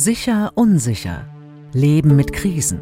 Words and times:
Sicher, 0.00 0.50
unsicher. 0.54 1.26
Leben 1.74 2.16
mit 2.16 2.32
Krisen. 2.32 2.80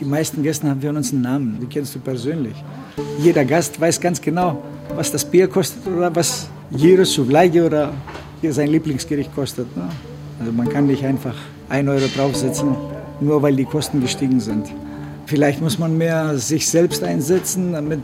Die 0.00 0.06
meisten 0.06 0.42
Gäste 0.42 0.66
haben 0.66 0.80
wir 0.80 0.88
uns 0.88 1.12
einen 1.12 1.20
Namen, 1.20 1.58
die 1.60 1.66
kennst 1.66 1.94
du 1.94 1.98
persönlich. 1.98 2.54
Jeder 3.18 3.44
Gast 3.44 3.78
weiß 3.78 4.00
ganz 4.00 4.22
genau, 4.22 4.62
was 4.96 5.12
das 5.12 5.22
Bier 5.22 5.48
kostet 5.48 5.86
oder 5.86 6.16
was 6.16 6.48
Gyros, 6.70 7.12
Souvlaki 7.12 7.60
oder 7.60 7.92
sein 8.42 8.68
Lieblingsgericht 8.68 9.34
kostet. 9.34 9.66
Ne? 9.76 9.86
Also 10.38 10.50
man 10.52 10.70
kann 10.70 10.86
nicht 10.86 11.04
einfach 11.04 11.34
ein 11.68 11.90
Euro 11.90 12.06
draufsetzen, 12.16 12.74
nur 13.20 13.42
weil 13.42 13.54
die 13.54 13.66
Kosten 13.66 14.00
gestiegen 14.00 14.40
sind. 14.40 14.72
Vielleicht 15.26 15.60
muss 15.60 15.78
man 15.78 15.98
mehr 15.98 16.38
sich 16.38 16.66
selbst 16.66 17.04
einsetzen, 17.04 17.74
damit 17.74 18.00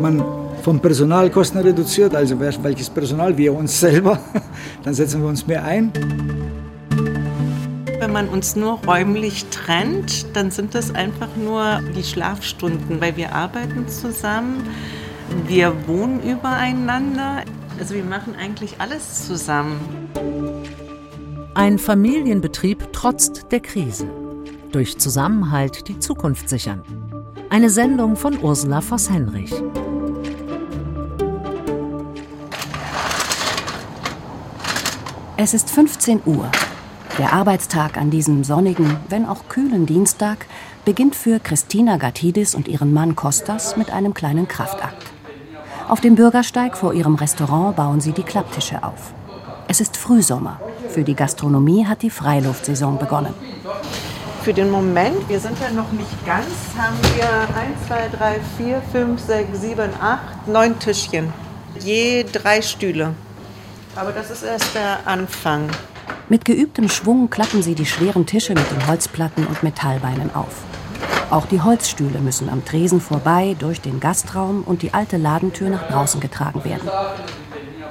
man 0.00 0.24
vom 0.66 0.80
Personalkosten 0.80 1.60
reduziert, 1.60 2.12
also 2.16 2.40
welches 2.40 2.90
Personal, 2.90 3.36
wir 3.36 3.54
uns 3.54 3.78
selber, 3.78 4.18
dann 4.86 4.94
setzen 4.94 5.20
wir 5.20 5.28
uns 5.28 5.48
mehr 5.48 5.64
ein. 5.64 5.92
Wenn 7.98 8.12
man 8.12 8.28
uns 8.28 8.54
nur 8.54 8.78
räumlich 8.84 9.46
trennt, 9.46 10.36
dann 10.36 10.52
sind 10.52 10.76
das 10.76 10.94
einfach 10.94 11.34
nur 11.34 11.80
die 11.96 12.04
Schlafstunden, 12.04 13.00
weil 13.00 13.16
wir 13.16 13.34
arbeiten 13.34 13.88
zusammen, 13.88 14.62
wir 15.48 15.74
wohnen 15.88 16.22
übereinander, 16.22 17.42
also 17.80 17.96
wir 17.96 18.04
machen 18.04 18.36
eigentlich 18.36 18.76
alles 18.80 19.26
zusammen. 19.26 19.80
Ein 21.54 21.80
Familienbetrieb 21.80 22.92
trotzt 22.92 23.46
der 23.50 23.60
Krise. 23.60 24.08
Durch 24.70 24.98
Zusammenhalt 24.98 25.88
die 25.88 25.98
Zukunft 25.98 26.48
sichern. 26.48 26.82
Eine 27.50 27.70
Sendung 27.70 28.14
von 28.14 28.38
Ursula 28.38 28.80
Voss-Henrich. 28.80 29.52
Es 35.38 35.52
ist 35.52 35.68
15 35.68 36.22
Uhr. 36.24 36.50
Der 37.18 37.34
Arbeitstag 37.34 37.98
an 37.98 38.08
diesem 38.08 38.42
sonnigen, 38.42 38.96
wenn 39.10 39.26
auch 39.26 39.48
kühlen 39.50 39.84
Dienstag 39.84 40.46
beginnt 40.86 41.14
für 41.14 41.40
Christina 41.40 41.98
Gatidis 41.98 42.54
und 42.54 42.68
ihren 42.68 42.94
Mann 42.94 43.16
Kostas 43.16 43.76
mit 43.76 43.90
einem 43.90 44.14
kleinen 44.14 44.48
Kraftakt. 44.48 45.04
Auf 45.88 46.00
dem 46.00 46.14
Bürgersteig 46.14 46.74
vor 46.74 46.94
ihrem 46.94 47.16
Restaurant 47.16 47.76
bauen 47.76 48.00
sie 48.00 48.12
die 48.12 48.22
Klapptische 48.22 48.82
auf. 48.82 49.12
Es 49.68 49.82
ist 49.82 49.98
Frühsommer. 49.98 50.58
Für 50.88 51.04
die 51.04 51.14
Gastronomie 51.14 51.84
hat 51.84 52.00
die 52.00 52.10
Freiluftsaison 52.10 52.98
begonnen. 52.98 53.34
Für 54.42 54.54
den 54.54 54.70
Moment, 54.70 55.28
wir 55.28 55.38
sind 55.38 55.58
ja 55.60 55.70
noch 55.70 55.92
nicht 55.92 56.24
ganz, 56.24 56.46
haben 56.78 56.96
wir 57.14 57.28
1, 57.54 58.10
2, 58.10 58.16
3, 58.16 58.40
4, 58.56 58.82
5, 58.90 59.20
6, 59.20 59.60
7, 59.60 59.90
8, 60.00 60.48
9 60.48 60.78
Tischchen. 60.78 61.30
Je 61.78 62.24
drei 62.24 62.62
Stühle. 62.62 63.14
Aber 63.96 64.12
das 64.12 64.30
ist 64.30 64.42
erst 64.42 64.74
der 64.74 65.06
Anfang. 65.06 65.68
Mit 66.28 66.44
geübtem 66.44 66.88
Schwung 66.88 67.30
klappen 67.30 67.62
sie 67.62 67.74
die 67.74 67.86
schweren 67.86 68.26
Tische 68.26 68.52
mit 68.52 68.70
den 68.70 68.86
Holzplatten 68.86 69.46
und 69.46 69.62
Metallbeinen 69.62 70.34
auf. 70.34 70.64
Auch 71.30 71.46
die 71.46 71.62
Holzstühle 71.62 72.18
müssen 72.20 72.48
am 72.48 72.64
Tresen 72.64 73.00
vorbei 73.00 73.56
durch 73.58 73.80
den 73.80 73.98
Gastraum 73.98 74.62
und 74.62 74.82
die 74.82 74.92
alte 74.94 75.16
Ladentür 75.16 75.70
nach 75.70 75.88
draußen 75.88 76.20
getragen 76.20 76.64
werden. 76.64 76.88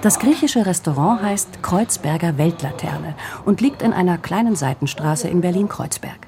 Das 0.02 0.20
griechische 0.20 0.66
Restaurant 0.66 1.22
heißt 1.24 1.64
Kreuzberger 1.64 2.38
Weltlaterne 2.38 3.16
und 3.44 3.60
liegt 3.60 3.82
in 3.82 3.92
einer 3.92 4.18
kleinen 4.18 4.56
Seitenstraße 4.56 5.28
in 5.28 5.42
Berlin-Kreuzberg. 5.42 6.28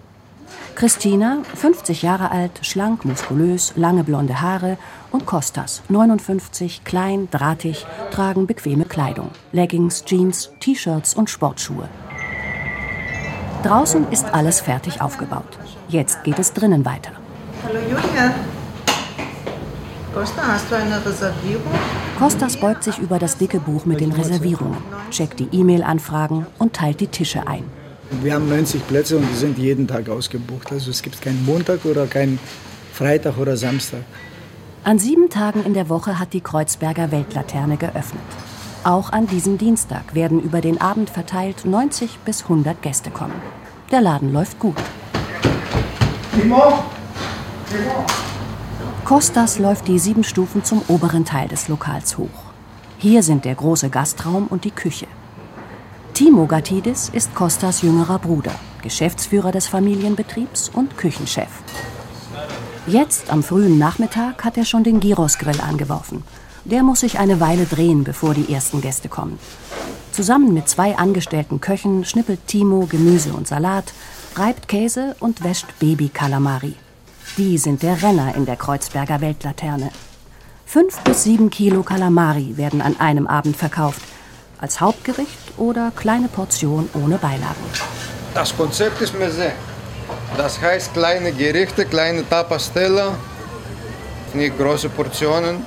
Christina, 0.78 1.40
50 1.56 2.04
Jahre 2.04 2.30
alt, 2.30 2.52
schlank, 2.62 3.04
muskulös, 3.04 3.74
lange 3.78 4.04
blonde 4.04 4.42
Haare 4.42 4.78
und 5.10 5.26
Kostas, 5.26 5.82
59, 5.90 6.84
klein, 6.84 7.28
drahtig, 7.32 7.88
tragen 8.12 8.46
bequeme 8.46 8.86
Kleidung, 8.86 9.32
Leggings, 9.52 10.06
Jeans, 10.06 10.52
T-Shirts 10.60 11.16
und 11.16 11.32
Sportschuhe. 11.32 11.90
Draußen 13.64 14.08
ist 14.12 14.32
alles 14.36 14.60
fertig 14.60 15.02
aufgebaut. 15.02 15.58
Jetzt 15.90 16.24
geht 16.24 16.38
es 16.38 16.54
drinnen 16.54 16.86
weiter. 16.86 17.14
Hallo 17.64 17.80
Julia. 17.80 18.36
Costa, 20.14 20.44
hast 20.46 20.70
du 20.70 20.76
eine 20.76 21.04
Reservierung? 21.04 21.74
Kostas 22.20 22.56
beugt 22.56 22.84
sich 22.84 23.00
über 23.00 23.18
das 23.18 23.36
dicke 23.36 23.60
Buch 23.60 23.86
mit 23.86 24.00
den 24.00 24.12
Reservierungen, 24.12 24.78
checkt 25.10 25.40
die 25.40 25.50
E-Mail-Anfragen 25.52 26.46
und 26.60 26.74
teilt 26.74 27.00
die 27.00 27.08
Tische 27.08 27.48
ein. 27.48 27.64
Wir 28.22 28.34
haben 28.34 28.48
90 28.50 28.88
Plätze 28.88 29.18
und 29.18 29.28
die 29.30 29.36
sind 29.36 29.58
jeden 29.58 29.88
Tag 29.88 30.10
ausgebucht. 30.10 30.72
Also 30.72 30.92
es 30.92 31.02
gibt 31.02 31.22
keinen 31.22 31.46
Montag 31.46 31.86
oder 31.86 32.08
keinen 32.08 32.40
Freitag 32.94 33.38
oder 33.38 33.58
Samstag. 33.58 34.02
An 34.84 35.00
sieben 35.00 35.30
Tagen 35.30 35.64
in 35.66 35.74
der 35.74 35.90
Woche 35.90 36.18
hat 36.18 36.34
die 36.34 36.42
Kreuzberger 36.42 37.12
Weltlaterne 37.12 37.78
geöffnet. 37.78 38.24
Auch 38.84 39.12
an 39.12 39.28
diesem 39.28 39.58
Dienstag 39.58 40.16
werden 40.16 40.42
über 40.42 40.62
den 40.62 40.80
Abend 40.80 41.10
verteilt 41.10 41.66
90 41.66 42.20
bis 42.20 42.44
100 42.44 42.82
Gäste 42.82 43.12
kommen. 43.12 43.36
Der 43.92 44.02
Laden 44.02 44.32
läuft 44.32 44.60
gut. 44.60 44.78
Kostas 49.04 49.60
läuft 49.60 49.88
die 49.88 50.00
sieben 50.00 50.24
Stufen 50.24 50.64
zum 50.64 50.82
oberen 50.88 51.26
Teil 51.26 51.50
des 51.50 51.68
Lokals 51.68 52.18
hoch. 52.18 52.30
Hier 52.98 53.24
sind 53.24 53.44
der 53.44 53.56
große 53.56 53.90
Gastraum 53.90 54.48
und 54.48 54.64
die 54.64 54.72
Küche. 54.72 55.08
Timo 56.18 56.48
Gatidis 56.48 57.10
ist 57.10 57.36
Kostas 57.36 57.84
jüngerer 57.84 58.18
Bruder, 58.18 58.56
Geschäftsführer 58.82 59.52
des 59.52 59.68
Familienbetriebs 59.68 60.70
und 60.70 60.98
Küchenchef. 60.98 61.52
Jetzt 62.88 63.30
am 63.30 63.44
frühen 63.44 63.78
Nachmittag 63.78 64.44
hat 64.44 64.58
er 64.58 64.66
schon 64.66 64.84
den 64.84 65.00
Gyros-Grill 65.00 65.62
angeworfen. 65.62 66.24
Der 66.66 66.82
muss 66.82 67.02
sich 67.02 67.20
eine 67.20 67.40
Weile 67.40 67.66
drehen, 67.66 68.04
bevor 68.04 68.34
die 68.34 68.52
ersten 68.52 68.82
Gäste 68.82 69.10
kommen. 69.10 69.38
Zusammen 70.12 70.56
mit 70.56 70.68
zwei 70.68 70.98
angestellten 70.98 71.62
Köchen 71.62 72.04
schnippelt 72.04 72.48
Timo 72.48 72.88
Gemüse 72.88 73.34
und 73.34 73.48
Salat, 73.48 73.94
reibt 74.38 74.68
Käse 74.68 75.16
und 75.20 75.44
wäscht 75.44 75.68
Baby-Kalamari. 75.78 76.74
Die 77.38 77.60
sind 77.60 77.84
der 77.84 78.02
Renner 78.02 78.34
in 78.34 78.48
der 78.48 78.56
Kreuzberger 78.56 79.22
Weltlaterne. 79.22 79.92
Fünf 80.66 80.98
bis 81.02 81.26
sieben 81.26 81.52
Kilo 81.52 81.84
Kalamari 81.84 82.58
werden 82.58 82.82
an 82.82 83.00
einem 83.00 83.28
Abend 83.28 83.56
verkauft– 83.56 84.02
als 84.60 84.82
Hauptgericht 84.82 85.38
oder 85.58 85.92
kleine 85.96 86.28
Portion 86.28 86.90
ohne 86.94 87.18
Beilagen. 87.18 87.66
Das 88.34 88.56
Konzept 88.56 89.02
ist 89.02 89.18
Mese. 89.18 89.52
Das 90.36 90.62
heißt 90.62 90.94
kleine 90.94 91.32
Gerichte, 91.32 91.86
kleine 91.86 92.28
Tapas-Teller, 92.28 93.16
nicht 94.34 94.58
große 94.58 94.90
Portionen. 94.90 95.58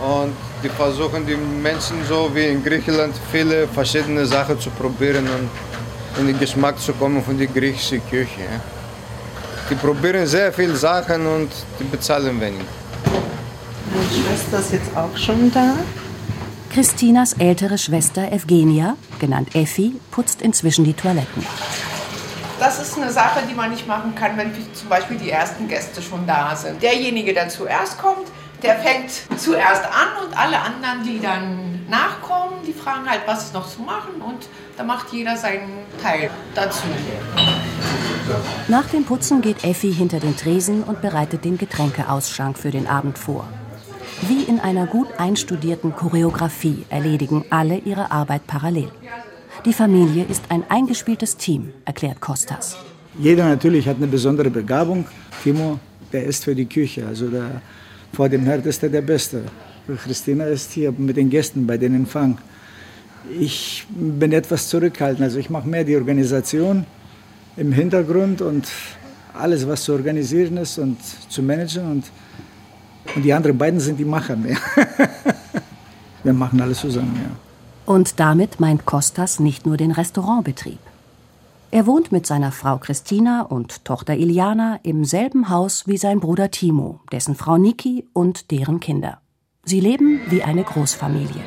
Und 0.00 0.34
die 0.62 0.68
versuchen 0.68 1.26
die 1.26 1.36
Menschen 1.36 1.96
so 2.08 2.30
wie 2.34 2.46
in 2.46 2.62
Griechenland 2.62 3.14
viele 3.32 3.66
verschiedene 3.68 4.26
Sachen 4.26 4.60
zu 4.60 4.70
probieren 4.70 5.26
und 5.26 6.20
in 6.20 6.26
den 6.26 6.38
Geschmack 6.38 6.78
zu 6.78 6.92
kommen 6.92 7.22
von 7.22 7.36
der 7.38 7.46
griechischen 7.46 8.02
Küche. 8.08 8.46
Die 9.68 9.74
probieren 9.74 10.26
sehr 10.26 10.52
viele 10.52 10.76
Sachen 10.76 11.26
und 11.26 11.50
die 11.78 11.84
bezahlen 11.84 12.40
wenig. 12.40 12.66
Meine 13.92 14.08
Schwester 14.10 14.58
ist 14.60 14.72
jetzt 14.72 14.96
auch 14.96 15.16
schon 15.16 15.50
da. 15.52 15.74
Christinas 16.76 17.32
ältere 17.32 17.78
Schwester 17.78 18.30
Evgenia, 18.30 18.98
genannt 19.18 19.54
Effi, 19.54 19.94
putzt 20.10 20.42
inzwischen 20.42 20.84
die 20.84 20.92
Toiletten. 20.92 21.42
Das 22.60 22.78
ist 22.78 22.98
eine 22.98 23.10
Sache, 23.10 23.40
die 23.50 23.54
man 23.54 23.70
nicht 23.70 23.88
machen 23.88 24.14
kann, 24.14 24.36
wenn 24.36 24.52
zum 24.74 24.90
Beispiel 24.90 25.16
die 25.16 25.30
ersten 25.30 25.68
Gäste 25.68 26.02
schon 26.02 26.26
da 26.26 26.54
sind. 26.54 26.82
Derjenige, 26.82 27.32
der 27.32 27.48
zuerst 27.48 27.96
kommt, 27.96 28.26
der 28.62 28.76
fängt 28.76 29.10
zuerst 29.38 29.84
an 29.84 30.26
und 30.26 30.36
alle 30.36 30.60
anderen, 30.60 31.02
die 31.02 31.18
dann 31.18 31.88
nachkommen, 31.88 32.56
die 32.66 32.74
fragen 32.74 33.08
halt, 33.08 33.22
was 33.24 33.44
ist 33.44 33.54
noch 33.54 33.66
zu 33.66 33.80
machen 33.80 34.20
und 34.20 34.46
da 34.76 34.84
macht 34.84 35.10
jeder 35.14 35.34
seinen 35.38 35.78
Teil 36.02 36.28
dazu. 36.54 36.82
Nach 38.68 38.84
dem 38.90 39.06
Putzen 39.06 39.40
geht 39.40 39.64
Effi 39.64 39.94
hinter 39.94 40.20
den 40.20 40.36
Tresen 40.36 40.82
und 40.82 41.00
bereitet 41.00 41.46
den 41.46 41.56
Getränkeausschank 41.56 42.58
für 42.58 42.70
den 42.70 42.86
Abend 42.86 43.16
vor. 43.16 43.48
Wie 44.22 44.44
in 44.44 44.60
einer 44.60 44.86
gut 44.86 45.08
einstudierten 45.18 45.94
Choreografie 45.94 46.84
erledigen 46.88 47.44
alle 47.50 47.78
ihre 47.78 48.10
Arbeit 48.10 48.46
parallel. 48.46 48.88
Die 49.64 49.72
Familie 49.72 50.24
ist 50.24 50.44
ein 50.48 50.64
eingespieltes 50.68 51.36
Team, 51.36 51.72
erklärt 51.84 52.20
Kostas. 52.20 52.76
Jeder 53.18 53.46
natürlich 53.48 53.86
hat 53.86 53.96
eine 53.96 54.06
besondere 54.06 54.50
Begabung. 54.50 55.06
Timo, 55.42 55.78
der 56.12 56.24
ist 56.24 56.44
für 56.44 56.54
die 56.54 56.66
Küche, 56.66 57.06
also 57.06 57.28
der, 57.28 57.60
vor 58.12 58.28
dem 58.28 58.44
Herd 58.44 58.64
ist 58.66 58.82
er 58.82 58.88
der 58.88 59.02
Beste. 59.02 59.44
Christina 60.04 60.46
ist 60.46 60.72
hier 60.72 60.92
mit 60.92 61.16
den 61.16 61.30
Gästen 61.30 61.66
bei 61.66 61.76
den 61.76 61.94
Empfang. 61.94 62.38
Ich 63.38 63.86
bin 63.90 64.32
etwas 64.32 64.68
zurückhaltend, 64.68 65.22
also 65.24 65.38
ich 65.38 65.50
mache 65.50 65.68
mehr 65.68 65.84
die 65.84 65.96
Organisation 65.96 66.86
im 67.56 67.72
Hintergrund 67.72 68.40
und 68.40 68.66
alles, 69.34 69.66
was 69.66 69.84
zu 69.84 69.92
organisieren 69.92 70.56
ist 70.56 70.78
und 70.78 70.98
zu 71.28 71.42
managen. 71.42 71.90
Und 71.90 72.04
und 73.16 73.22
die 73.22 73.32
anderen 73.32 73.56
beiden 73.56 73.80
sind 73.80 73.98
die 73.98 74.04
Macher 74.04 74.36
mehr. 74.36 74.58
Wir 76.22 76.32
machen 76.32 76.60
alles 76.60 76.80
zusammen, 76.80 77.18
ja. 77.22 77.30
Und 77.92 78.20
damit 78.20 78.60
meint 78.60 78.84
Kostas 78.84 79.40
nicht 79.40 79.64
nur 79.64 79.76
den 79.76 79.92
Restaurantbetrieb. 79.92 80.78
Er 81.70 81.86
wohnt 81.86 82.12
mit 82.12 82.26
seiner 82.26 82.52
Frau 82.52 82.78
Christina 82.78 83.42
und 83.42 83.84
Tochter 83.84 84.16
Iliana 84.16 84.78
im 84.82 85.04
selben 85.04 85.48
Haus 85.48 85.86
wie 85.86 85.96
sein 85.96 86.20
Bruder 86.20 86.50
Timo, 86.50 87.00
dessen 87.10 87.34
Frau 87.34 87.58
Niki 87.58 88.06
und 88.12 88.50
deren 88.50 88.80
Kinder. 88.80 89.18
Sie 89.64 89.80
leben 89.80 90.20
wie 90.28 90.42
eine 90.42 90.62
Großfamilie. 90.62 91.42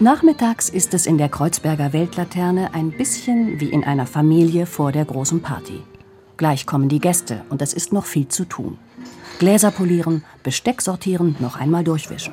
Nachmittags 0.00 0.68
ist 0.68 0.92
es 0.94 1.06
in 1.06 1.16
der 1.16 1.28
Kreuzberger 1.28 1.92
Weltlaterne 1.92 2.74
ein 2.74 2.90
bisschen 2.90 3.60
wie 3.60 3.70
in 3.70 3.84
einer 3.84 4.06
Familie 4.06 4.66
vor 4.66 4.92
der 4.92 5.04
großen 5.04 5.40
Party. 5.40 5.82
Gleich 6.36 6.66
kommen 6.66 6.88
die 6.88 6.98
Gäste 6.98 7.42
und 7.48 7.62
es 7.62 7.72
ist 7.72 7.92
noch 7.92 8.06
viel 8.06 8.28
zu 8.28 8.44
tun. 8.44 8.78
Gläser 9.38 9.70
polieren, 9.70 10.24
Besteck 10.42 10.82
sortieren, 10.82 11.36
noch 11.38 11.56
einmal 11.56 11.84
durchwischen. 11.84 12.32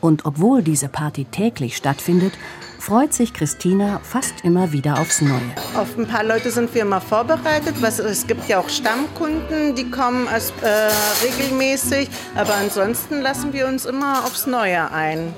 Und 0.00 0.24
obwohl 0.24 0.62
diese 0.62 0.88
Party 0.88 1.24
täglich 1.24 1.76
stattfindet, 1.76 2.32
freut 2.78 3.14
sich 3.14 3.32
Christina 3.32 4.00
fast 4.02 4.44
immer 4.44 4.72
wieder 4.72 4.98
aufs 5.00 5.20
Neue. 5.20 5.54
Auf 5.76 5.96
ein 5.96 6.08
paar 6.08 6.24
Leute 6.24 6.50
sind 6.50 6.74
wir 6.74 6.82
immer 6.82 7.00
vorbereitet. 7.00 7.76
Was, 7.80 8.00
es 8.00 8.26
gibt 8.26 8.48
ja 8.48 8.58
auch 8.58 8.68
Stammkunden, 8.68 9.76
die 9.76 9.88
kommen 9.88 10.26
als, 10.26 10.52
äh, 10.62 10.90
regelmäßig. 11.24 12.08
Aber 12.34 12.54
ansonsten 12.54 13.20
lassen 13.20 13.52
wir 13.52 13.68
uns 13.68 13.84
immer 13.84 14.24
aufs 14.24 14.46
Neue 14.48 14.90
ein. 14.90 15.32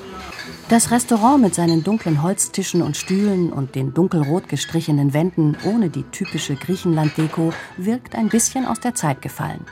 Das 0.71 0.91
Restaurant 0.91 1.43
mit 1.43 1.55
seinen 1.55 1.85
dunklen 1.85 2.23
Holztischen 2.23 2.81
und 2.81 2.97
Stühlen 2.97 3.53
und 3.53 3.75
den 3.75 3.93
dunkelrot 3.93 4.49
gestrichenen 4.49 5.13
Wänden 5.13 5.59
ohne 5.65 5.91
die 5.91 6.05
typische 6.05 6.57
Griechenland-Deko 6.57 7.53
wirkt 7.77 8.15
ein 8.15 8.31
bisschen 8.31 8.65
aus 8.65 8.81
der 8.81 8.95
Zeit 8.95 9.21
gefallen. 9.21 9.67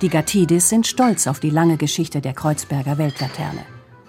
Die 0.00 0.08
Gatidis 0.08 0.68
sind 0.68 0.86
stolz 0.86 1.26
auf 1.26 1.40
die 1.40 1.50
lange 1.50 1.76
Geschichte 1.76 2.20
der 2.20 2.34
Kreuzberger 2.34 2.98
Weltlaterne. 2.98 3.62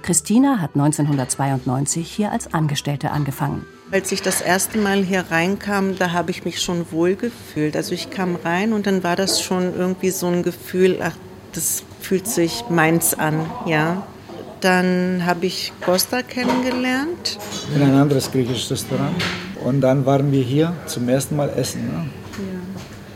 Christina 0.04 0.60
hat 0.60 0.75
1992 0.75 2.12
hier 2.12 2.31
als 2.31 2.54
Angestellte 2.54 3.10
angefangen. 3.10 3.65
Als 3.92 4.12
ich 4.12 4.21
das 4.21 4.42
erste 4.42 4.77
Mal 4.77 5.04
hier 5.04 5.25
reinkam, 5.31 5.98
da 5.98 6.12
habe 6.12 6.30
ich 6.30 6.45
mich 6.45 6.62
schon 6.62 6.92
wohl 6.92 7.15
gefühlt. 7.15 7.75
Also 7.75 7.94
ich 7.94 8.12
kam 8.12 8.36
rein 8.36 8.74
und 8.74 8.86
dann 8.86 9.04
war 9.04 9.15
das 9.15 9.42
schon 9.42 9.74
irgendwie 9.75 10.12
so 10.12 10.27
ein 10.27 10.44
Gefühl, 10.44 11.00
ach, 11.01 11.15
das 11.54 11.83
fühlt 12.01 12.27
sich 12.27 12.65
meins 12.69 13.15
an, 13.15 13.50
ja. 13.65 14.06
Dann 14.63 15.25
habe 15.25 15.45
ich 15.45 15.74
Costa 15.81 16.21
kennengelernt. 16.21 17.38
In 17.75 17.81
ein 17.81 17.95
anderes 17.95 18.31
griechisches 18.31 18.71
Restaurant. 18.71 19.21
Und 19.62 19.81
dann 19.81 20.06
waren 20.06 20.31
wir 20.31 20.42
hier 20.42 20.74
zum 20.86 21.10
ersten 21.10 21.36
Mal 21.36 21.50
essen. 21.50 21.86
Ne? 21.86 21.92
Ja. 21.92 22.07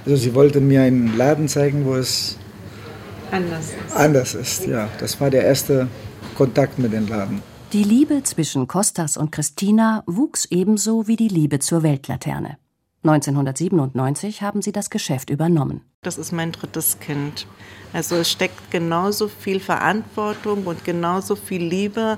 Also 0.05 0.17
sie 0.17 0.35
wollte 0.35 0.59
mir 0.59 0.81
einen 0.81 1.15
Laden 1.15 1.47
zeigen, 1.47 1.85
wo 1.85 1.95
es 1.95 2.37
anders 3.31 3.67
ist. 3.69 3.95
Anders 3.95 4.35
ist, 4.35 4.65
ja. 4.67 4.89
Das 4.99 5.21
war 5.21 5.29
der 5.29 5.45
erste 5.45 5.87
Kontakt 6.35 6.79
mit 6.79 6.91
dem 6.91 7.07
Laden. 7.07 7.41
Die 7.71 7.83
Liebe 7.83 8.23
zwischen 8.23 8.67
Kostas 8.67 9.15
und 9.15 9.31
Christina 9.31 10.03
wuchs 10.05 10.45
ebenso 10.49 11.07
wie 11.07 11.15
die 11.15 11.29
Liebe 11.29 11.59
zur 11.59 11.81
Weltlaterne. 11.81 12.57
1997 13.03 14.41
haben 14.41 14.61
sie 14.61 14.71
das 14.71 14.89
Geschäft 14.89 15.29
übernommen. 15.29 15.81
Das 16.01 16.17
ist 16.17 16.31
mein 16.31 16.51
drittes 16.51 16.99
Kind. 16.99 17.47
Also 17.93 18.15
es 18.15 18.29
steckt 18.29 18.71
genauso 18.71 19.27
viel 19.27 19.59
Verantwortung 19.59 20.65
und 20.65 20.83
genauso 20.83 21.35
viel 21.35 21.63
Liebe, 21.63 22.17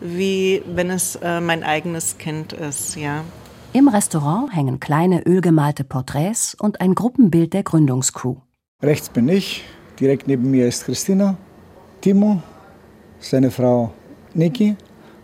wie 0.00 0.62
wenn 0.66 0.90
es 0.90 1.16
äh, 1.16 1.40
mein 1.40 1.64
eigenes 1.64 2.18
Kind 2.18 2.52
ist, 2.52 2.96
ja. 2.96 3.24
Im 3.72 3.88
Restaurant 3.88 4.54
hängen 4.54 4.80
kleine 4.80 5.26
ölgemalte 5.26 5.84
Porträts 5.84 6.54
und 6.54 6.80
ein 6.80 6.94
Gruppenbild 6.94 7.52
der 7.52 7.62
Gründungscrew. 7.62 8.36
Rechts 8.82 9.08
bin 9.08 9.28
ich, 9.28 9.64
direkt 10.00 10.26
neben 10.26 10.50
mir 10.50 10.66
ist 10.68 10.84
Christina, 10.84 11.36
Timo, 12.00 12.42
seine 13.18 13.50
Frau 13.50 13.92
Niki. 14.34 14.76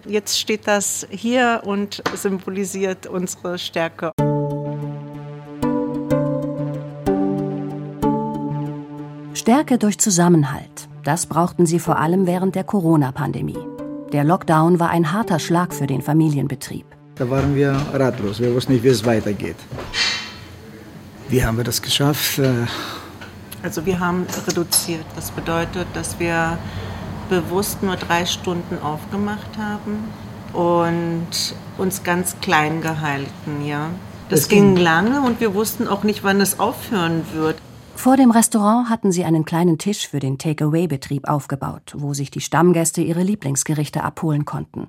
Jetzt 0.07 0.39
steht 0.39 0.67
das 0.67 1.07
hier 1.11 1.63
und 1.65 2.03
symbolisiert 2.15 3.07
unsere 3.07 3.59
Stärke. 3.59 4.13
Stärke 9.45 9.77
durch 9.77 9.99
Zusammenhalt. 9.99 10.89
Das 11.03 11.27
brauchten 11.27 11.67
sie 11.67 11.79
vor 11.79 11.99
allem 11.99 12.27
während 12.27 12.55
der 12.55 12.65
Corona-Pandemie. 12.65 13.59
Der 14.11 14.25
Lockdown 14.25 14.81
war 14.81 14.89
ein 14.89 15.13
harter 15.13 15.39
Schlag 15.39 15.75
für 15.75 15.87
den 15.87 16.01
Familienbetrieb. 16.01 16.87
Da 17.17 17.29
waren 17.29 17.55
wir 17.55 17.73
ratlos. 17.93 18.41
Wir 18.41 18.55
wussten 18.55 18.73
nicht, 18.73 18.85
wie 18.85 18.89
es 18.89 19.05
weitergeht. 19.05 19.57
Wie 21.29 21.45
haben 21.45 21.59
wir 21.59 21.65
das 21.65 21.83
geschafft? 21.83 22.39
Äh, 22.39 22.65
also 23.63 23.85
wir 23.85 24.01
haben 24.01 24.27
reduziert. 24.49 25.05
Das 25.15 25.31
bedeutet, 25.31 25.89
dass 25.93 26.19
wir 26.19 26.57
bewusst 27.29 27.83
nur 27.83 27.97
drei 27.97 28.25
Stunden 28.25 28.79
aufgemacht 28.79 29.59
haben 29.59 30.05
und 30.55 31.55
uns 31.77 32.03
ganz 32.03 32.37
klein 32.41 32.81
gehalten, 32.81 33.63
ja. 33.67 33.91
Das, 34.31 34.41
das 34.41 34.49
ging 34.49 34.75
lange 34.75 35.21
und 35.21 35.39
wir 35.41 35.53
wussten 35.53 35.87
auch 35.87 36.03
nicht, 36.03 36.25
wann 36.25 36.41
es 36.41 36.59
aufhören 36.59 37.27
wird. 37.35 37.57
Vor 37.97 38.17
dem 38.17 38.31
Restaurant 38.31 38.91
hatten 38.91 39.13
sie 39.13 39.25
einen 39.25 39.45
kleinen 39.45 39.79
Tisch 39.79 40.09
für 40.09 40.21
den 40.21 40.39
Takeaway-Betrieb 40.39 41.29
aufgebaut, 41.29 41.95
wo 41.97 42.13
sich 42.15 42.31
die 42.31 42.41
Stammgäste 42.41 43.01
ihre 43.01 43.23
Lieblingsgerichte 43.23 44.03
abholen 44.03 44.45
konnten. 44.45 44.89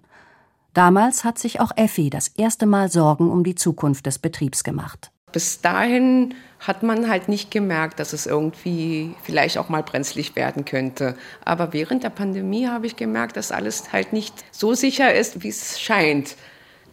Damals 0.73 1.23
hat 1.23 1.39
sich 1.39 1.61
auch 1.61 1.71
Effi 1.77 2.09
das 2.09 2.27
erste 2.27 2.65
Mal 2.65 2.91
Sorgen 2.91 3.31
um 3.31 3.43
die 3.43 3.55
Zukunft 3.55 4.05
des 4.05 4.19
Betriebs 4.19 4.63
gemacht 4.63 5.11
bis 5.35 5.59
dahin 5.59 6.33
hat 6.61 6.81
man 6.81 7.09
halt 7.09 7.27
nicht 7.27 7.51
gemerkt, 7.51 7.99
dass 7.99 8.13
es 8.13 8.25
irgendwie 8.25 9.13
vielleicht 9.21 9.57
auch 9.57 9.67
mal 9.67 9.83
brenzlig 9.83 10.37
werden 10.37 10.63
könnte. 10.63 11.17
Aber 11.43 11.73
während 11.73 12.03
der 12.05 12.09
Pandemie 12.09 12.67
habe 12.67 12.87
ich 12.87 12.95
gemerkt, 12.95 13.35
dass 13.35 13.51
alles 13.51 13.91
halt 13.91 14.13
nicht 14.13 14.33
so 14.51 14.75
sicher 14.75 15.13
ist, 15.13 15.43
wie 15.43 15.49
es 15.49 15.81
scheint. 15.81 16.37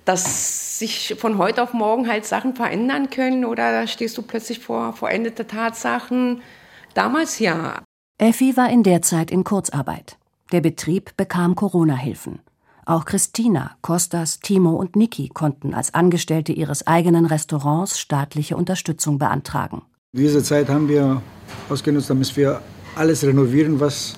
Dass 0.05 0.79
sich 0.79 1.15
von 1.19 1.39
heute 1.39 1.63
auf 1.63 1.73
morgen 1.73 2.09
halt 2.09 2.27
Sachen 2.27 2.57
verändern 2.57 3.11
können 3.11 3.45
oder 3.45 3.87
stehst 3.87 4.19
du 4.19 4.23
plötzlich 4.23 4.59
vor 4.59 4.95
vollendete 4.95 5.47
Tatsachen. 5.47 6.43
Damals 6.95 7.39
ja. 7.39 7.83
Effi 8.19 8.57
war 8.57 8.69
in 8.71 8.83
der 8.83 9.03
Zeit 9.03 9.31
in 9.31 9.45
Kurzarbeit. 9.45 10.19
Der 10.51 10.61
Betrieb 10.61 11.17
bekam 11.17 11.55
Corona-Hilfen. 11.55 12.41
Auch 12.85 13.05
Christina, 13.05 13.77
Kostas, 13.81 14.41
Timo 14.41 14.73
und 14.73 14.97
Niki 14.97 15.29
konnten 15.29 15.73
als 15.73 15.95
Angestellte 15.95 16.53
ihres 16.53 16.87
eigenen 16.87 17.27
Restaurants 17.27 18.01
staatliche 18.01 18.57
Unterstützung 18.57 19.19
beantragen. 19.19 19.83
Diese 20.13 20.43
Zeit 20.43 20.69
haben 20.69 20.89
wir 20.89 21.23
ausgenutzt, 21.69 22.11
damit 22.11 22.37
wir 22.37 22.61
alles 22.97 23.25
renovieren, 23.25 23.79
was 23.79 24.15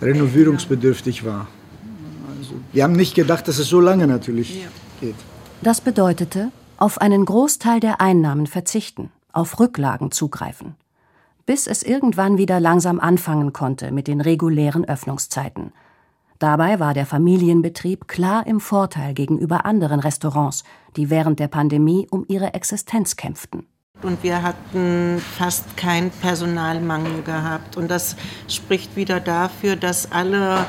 renovierungsbedürftig 0.00 1.24
war. 1.24 1.48
Also, 2.38 2.54
wir 2.72 2.82
haben 2.82 2.94
nicht 2.94 3.14
gedacht, 3.14 3.46
dass 3.46 3.58
es 3.58 3.68
so 3.68 3.78
lange 3.78 4.06
natürlich 4.06 4.66
geht. 5.00 5.16
Das 5.62 5.80
bedeutete, 5.80 6.50
auf 6.76 7.00
einen 7.00 7.24
Großteil 7.24 7.80
der 7.80 8.00
Einnahmen 8.00 8.46
verzichten, 8.46 9.10
auf 9.32 9.58
Rücklagen 9.58 10.10
zugreifen, 10.10 10.76
bis 11.46 11.66
es 11.66 11.82
irgendwann 11.82 12.38
wieder 12.38 12.60
langsam 12.60 13.00
anfangen 13.00 13.52
konnte 13.52 13.90
mit 13.90 14.08
den 14.08 14.20
regulären 14.20 14.84
Öffnungszeiten– 14.84 15.72
Dabei 16.38 16.78
war 16.78 16.94
der 16.94 17.04
Familienbetrieb 17.04 18.06
klar 18.06 18.46
im 18.46 18.60
Vorteil 18.60 19.12
gegenüber 19.12 19.64
anderen 19.64 19.98
Restaurants, 19.98 20.62
die 20.96 21.10
während 21.10 21.40
der 21.40 21.48
Pandemie 21.48 22.06
um 22.10 22.24
ihre 22.28 22.54
Existenz 22.54 23.16
kämpften. 23.16 23.66
Und 24.02 24.22
wir 24.22 24.42
hatten 24.44 25.18
fast 25.18 25.76
keinen 25.76 26.12
Personalmangel 26.12 27.22
gehabt. 27.22 27.76
Und 27.76 27.90
das 27.90 28.14
spricht 28.46 28.94
wieder 28.94 29.18
dafür, 29.18 29.74
dass 29.74 30.12
alle 30.12 30.66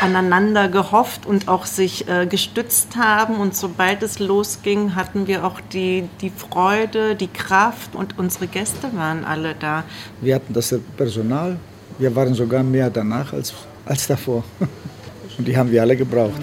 aneinander 0.00 0.68
gehofft 0.68 1.26
und 1.26 1.48
auch 1.48 1.66
sich 1.66 2.08
äh, 2.08 2.26
gestützt 2.26 2.96
haben. 2.96 3.36
Und 3.36 3.56
sobald 3.56 4.02
es 4.02 4.18
losging, 4.18 4.94
hatten 4.94 5.26
wir 5.26 5.44
auch 5.44 5.60
die, 5.72 6.08
die 6.20 6.30
Freude, 6.30 7.14
die 7.14 7.28
Kraft 7.28 7.94
und 7.94 8.18
unsere 8.18 8.46
Gäste 8.46 8.88
waren 8.94 9.24
alle 9.24 9.54
da. 9.54 9.84
Wir 10.20 10.34
hatten 10.34 10.52
das 10.52 10.74
Personal. 10.96 11.58
Wir 11.98 12.14
waren 12.14 12.34
sogar 12.34 12.62
mehr 12.62 12.90
danach 12.90 13.32
als 13.32 13.54
als 13.86 14.06
davor. 14.06 14.44
Und 15.38 15.46
die 15.46 15.56
haben 15.56 15.70
wir 15.70 15.82
alle 15.82 15.96
gebraucht. 15.96 16.40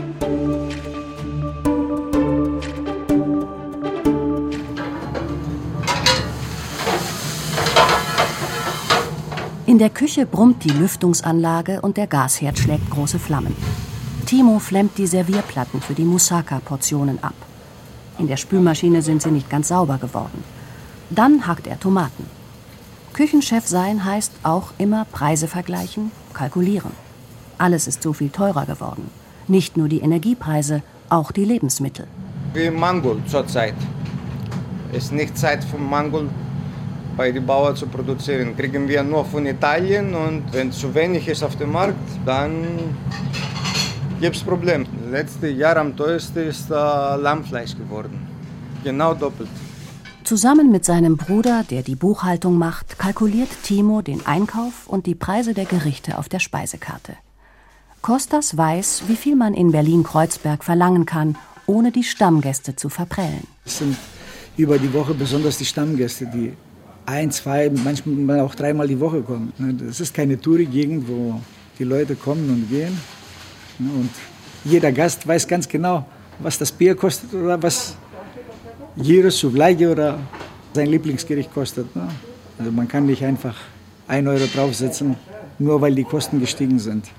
In 9.73 9.79
der 9.79 9.89
Küche 9.89 10.27
brummt 10.27 10.63
die 10.63 10.69
Lüftungsanlage 10.69 11.81
und 11.81 11.97
der 11.97 12.05
Gasherd 12.05 12.59
schlägt 12.59 12.91
große 12.91 13.17
Flammen. 13.17 13.55
Timo 14.27 14.59
flemmt 14.59 14.99
die 14.99 15.07
Servierplatten 15.07 15.81
für 15.81 15.95
die 15.95 16.03
Moussaka-Portionen 16.03 17.23
ab. 17.23 17.33
In 18.19 18.27
der 18.27 18.37
Spülmaschine 18.37 19.01
sind 19.01 19.23
sie 19.23 19.31
nicht 19.31 19.49
ganz 19.49 19.69
sauber 19.69 19.97
geworden. 19.97 20.43
Dann 21.09 21.47
hackt 21.47 21.65
er 21.65 21.79
Tomaten. 21.79 22.27
Küchenchef 23.13 23.65
sein 23.65 24.05
heißt 24.05 24.33
auch 24.43 24.73
immer 24.77 25.05
Preise 25.05 25.47
vergleichen, 25.47 26.11
kalkulieren. 26.35 26.91
Alles 27.57 27.87
ist 27.87 28.03
so 28.03 28.13
viel 28.13 28.29
teurer 28.29 28.67
geworden. 28.67 29.09
Nicht 29.47 29.75
nur 29.75 29.89
die 29.89 30.01
Energiepreise, 30.01 30.83
auch 31.09 31.31
die 31.31 31.45
Lebensmittel. 31.45 32.05
Wie 32.53 32.69
Mango 32.69 33.17
zurzeit. 33.25 33.73
Es 34.91 35.05
ist 35.05 35.13
nicht 35.13 35.35
Zeit 35.35 35.63
für 35.63 35.79
Mango 35.79 36.25
bei 37.15 37.31
den 37.31 37.45
Bauern 37.45 37.75
zu 37.75 37.87
produzieren. 37.87 38.55
Kriegen 38.55 38.87
wir 38.87 39.03
nur 39.03 39.25
von 39.25 39.45
Italien 39.45 40.15
und 40.15 40.43
wenn 40.51 40.71
zu 40.71 40.93
wenig 40.93 41.27
ist 41.27 41.43
auf 41.43 41.55
dem 41.55 41.71
Markt, 41.71 42.09
dann 42.25 42.51
gibt 44.19 44.35
es 44.35 44.43
Probleme. 44.43 44.85
Letztes 45.11 45.57
Jahr 45.57 45.77
am 45.77 45.95
teuersten 45.95 46.47
ist 46.47 46.69
äh, 46.69 46.73
Lammfleisch 46.73 47.75
geworden. 47.75 48.27
Genau 48.83 49.13
doppelt. 49.13 49.49
Zusammen 50.23 50.71
mit 50.71 50.85
seinem 50.85 51.17
Bruder, 51.17 51.65
der 51.69 51.83
die 51.83 51.95
Buchhaltung 51.95 52.57
macht, 52.57 52.97
kalkuliert 52.97 53.49
Timo 53.63 54.01
den 54.01 54.25
Einkauf 54.25 54.87
und 54.87 55.05
die 55.05 55.15
Preise 55.15 55.53
der 55.53 55.65
Gerichte 55.65 56.17
auf 56.17 56.29
der 56.29 56.39
Speisekarte. 56.39 57.17
Kostas 58.01 58.57
weiß, 58.57 59.03
wie 59.07 59.15
viel 59.17 59.35
man 59.35 59.53
in 59.53 59.71
Berlin-Kreuzberg 59.71 60.63
verlangen 60.63 61.05
kann, 61.05 61.37
ohne 61.65 61.91
die 61.91 62.03
Stammgäste 62.03 62.75
zu 62.75 62.89
verprellen. 62.89 63.47
Es 63.65 63.79
sind 63.79 63.97
über 64.57 64.77
die 64.77 64.93
Woche 64.93 65.13
besonders 65.13 65.57
die 65.57 65.65
Stammgäste, 65.65 66.25
die 66.27 66.53
ein, 67.05 67.31
zwei, 67.31 67.69
manchmal 67.83 68.39
auch 68.39 68.55
dreimal 68.55 68.87
die 68.87 68.99
Woche 68.99 69.21
kommen. 69.21 69.53
Das 69.87 69.99
ist 69.99 70.13
keine 70.13 70.39
Touri-Gegend, 70.39 71.07
wo 71.07 71.39
die 71.77 71.83
Leute 71.83 72.15
kommen 72.15 72.49
und 72.49 72.69
gehen. 72.69 72.97
Und 73.79 74.09
jeder 74.63 74.91
Gast 74.91 75.27
weiß 75.27 75.47
ganz 75.47 75.67
genau, 75.67 76.05
was 76.39 76.57
das 76.57 76.71
Bier 76.71 76.95
kostet 76.95 77.33
oder 77.33 77.61
was 77.61 77.95
jedes 78.95 79.39
Souvlage 79.39 79.91
oder 79.91 80.19
sein 80.73 80.87
Lieblingsgericht 80.87 81.53
kostet. 81.53 81.87
Also 82.57 82.71
man 82.71 82.87
kann 82.87 83.05
nicht 83.05 83.23
einfach 83.23 83.55
ein 84.07 84.27
Euro 84.27 84.45
draufsetzen, 84.53 85.15
nur 85.59 85.81
weil 85.81 85.95
die 85.95 86.03
Kosten 86.03 86.39
gestiegen 86.39 86.79
sind. 86.79 87.09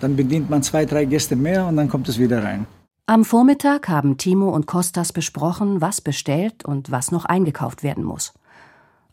Dann 0.00 0.16
bedient 0.16 0.50
man 0.50 0.62
zwei, 0.62 0.84
drei 0.84 1.04
Gäste 1.04 1.36
mehr 1.36 1.66
und 1.66 1.76
dann 1.76 1.88
kommt 1.88 2.08
es 2.08 2.18
wieder 2.18 2.42
rein. 2.42 2.66
Am 3.06 3.24
Vormittag 3.24 3.88
haben 3.88 4.18
Timo 4.18 4.50
und 4.50 4.66
Kostas 4.66 5.12
besprochen, 5.12 5.80
was 5.80 6.00
bestellt 6.00 6.64
und 6.64 6.90
was 6.90 7.12
noch 7.12 7.24
eingekauft 7.24 7.82
werden 7.82 8.02
muss. 8.02 8.34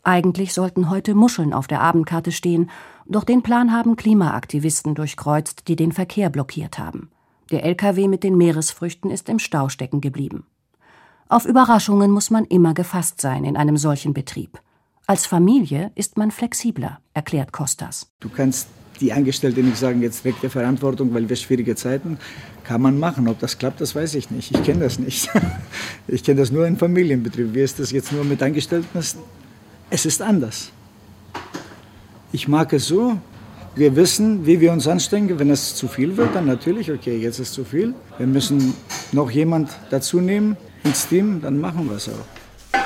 Eigentlich 0.04 0.52
sollten 0.52 0.90
heute 0.90 1.14
Muscheln 1.14 1.54
auf 1.54 1.66
der 1.66 1.80
Abendkarte 1.80 2.30
stehen, 2.30 2.70
doch 3.06 3.24
den 3.24 3.42
Plan 3.42 3.72
haben 3.72 3.96
Klimaaktivisten 3.96 4.94
durchkreuzt, 4.94 5.66
die 5.66 5.76
den 5.76 5.92
Verkehr 5.92 6.28
blockiert 6.28 6.78
haben. 6.78 7.10
Der 7.50 7.64
LKW 7.64 8.08
mit 8.08 8.22
den 8.22 8.36
Meeresfrüchten 8.36 9.10
ist 9.10 9.30
im 9.30 9.38
Stau 9.38 9.70
stecken 9.70 10.02
geblieben. 10.02 10.46
Auf 11.28 11.46
Überraschungen 11.46 12.10
muss 12.10 12.30
man 12.30 12.44
immer 12.44 12.74
gefasst 12.74 13.20
sein 13.20 13.44
in 13.44 13.56
einem 13.56 13.78
solchen 13.78 14.12
Betrieb. 14.12 14.60
Als 15.06 15.26
Familie 15.26 15.90
ist 15.94 16.18
man 16.18 16.30
flexibler, 16.30 17.00
erklärt 17.14 17.52
Kostas. 17.52 18.06
Du 18.20 18.28
kannst 18.28 18.68
die 19.00 19.12
Angestellten 19.12 19.64
nicht 19.64 19.78
sagen, 19.78 20.02
jetzt 20.02 20.24
weg 20.24 20.34
der 20.42 20.50
Verantwortung, 20.50 21.12
weil 21.14 21.28
wir 21.28 21.36
schwierige 21.36 21.76
Zeiten. 21.76 22.18
Kann 22.62 22.80
man 22.80 22.98
machen. 22.98 23.26
Ob 23.28 23.38
das 23.38 23.58
klappt, 23.58 23.80
das 23.80 23.94
weiß 23.94 24.14
ich 24.14 24.30
nicht. 24.30 24.54
Ich 24.54 24.62
kenne 24.62 24.80
das 24.80 24.98
nicht. 24.98 25.30
Ich 26.06 26.22
kenne 26.22 26.40
das 26.40 26.52
nur 26.52 26.66
in 26.66 26.76
Familienbetrieben. 26.76 27.54
Wie 27.54 27.62
ist 27.62 27.78
das 27.78 27.90
jetzt 27.90 28.12
nur 28.12 28.24
mit 28.24 28.42
Angestellten? 28.42 28.86
Es 29.90 30.06
ist 30.06 30.22
anders. 30.22 30.70
Ich 32.32 32.48
mag 32.48 32.72
es 32.72 32.88
so. 32.88 33.18
Wir 33.76 33.96
wissen, 33.96 34.46
wie 34.46 34.60
wir 34.60 34.72
uns 34.72 34.86
anstrengen. 34.86 35.38
Wenn 35.38 35.50
es 35.50 35.74
zu 35.74 35.88
viel 35.88 36.16
wird, 36.16 36.34
dann 36.34 36.46
natürlich, 36.46 36.90
okay, 36.90 37.16
jetzt 37.18 37.38
ist 37.38 37.52
zu 37.52 37.64
viel. 37.64 37.94
Wir 38.18 38.26
müssen 38.26 38.74
noch 39.12 39.30
jemand 39.30 39.70
dazu 39.90 40.20
nehmen 40.20 40.56
ins 40.84 41.08
Team, 41.08 41.40
dann 41.42 41.58
machen 41.58 41.88
wir 41.88 41.96
es 41.96 42.08
auch. 42.08 42.80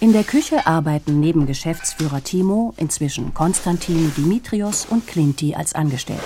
In 0.00 0.12
der 0.14 0.24
Küche 0.24 0.66
arbeiten 0.66 1.20
neben 1.20 1.46
Geschäftsführer 1.46 2.24
Timo 2.24 2.72
inzwischen 2.78 3.34
Konstantin, 3.34 4.12
Dimitrios 4.16 4.86
und 4.88 5.06
Klinti 5.06 5.54
als 5.54 5.74
Angestellte. 5.74 6.22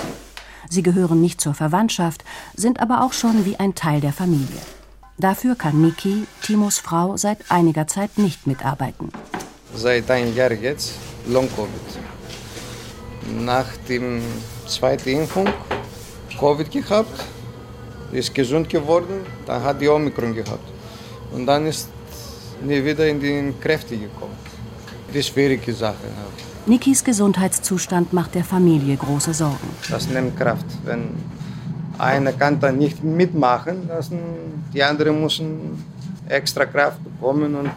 Sie 0.70 0.82
gehören 0.82 1.20
nicht 1.20 1.40
zur 1.40 1.54
Verwandtschaft, 1.54 2.24
sind 2.54 2.80
aber 2.80 3.02
auch 3.02 3.12
schon 3.12 3.44
wie 3.44 3.56
ein 3.56 3.74
Teil 3.74 4.00
der 4.00 4.12
Familie. 4.12 4.60
Dafür 5.16 5.54
kann 5.54 5.80
Niki, 5.80 6.26
Timos 6.42 6.78
Frau, 6.78 7.16
seit 7.16 7.38
einiger 7.48 7.86
Zeit 7.86 8.18
nicht 8.18 8.48
mitarbeiten. 8.48 9.10
Seit 9.72 10.10
einem 10.10 10.34
Jahr 10.34 10.52
jetzt 10.52 10.94
Long-Covid. 11.28 11.68
Nach 13.44 13.66
dem 13.88 14.20
zweiten 14.66 15.08
Impfung 15.10 15.48
Covid 16.38 16.70
gehabt, 16.70 17.24
ist 18.10 18.34
gesund 18.34 18.68
geworden, 18.68 19.24
dann 19.46 19.62
hat 19.62 19.80
die 19.80 19.88
Omikron 19.88 20.34
gehabt. 20.34 20.68
Und 21.32 21.46
dann 21.46 21.66
ist 21.66 21.88
nie 22.62 22.84
wieder 22.84 23.06
in 23.06 23.20
die 23.20 23.54
Kräfte 23.60 23.96
gekommen. 23.96 24.36
Die 25.12 25.22
schwierige 25.22 25.72
Sache. 25.72 26.08
Nikis 26.66 27.04
Gesundheitszustand 27.04 28.12
macht 28.12 28.34
der 28.34 28.44
Familie 28.44 28.96
große 28.96 29.32
Sorgen. 29.32 29.68
Das 29.90 30.08
nimmt 30.08 30.36
Kraft. 30.36 30.66
Wenn 30.84 31.10
einer 31.98 32.32
kann 32.32 32.60
dann 32.60 32.78
nicht 32.78 33.02
mitmachen, 33.02 33.88
dann 33.88 34.20
die 34.72 34.82
anderen 34.82 35.20
müssen 35.20 35.84
extra 36.28 36.66
Kraft 36.66 37.02
bekommen 37.02 37.54
und 37.54 37.70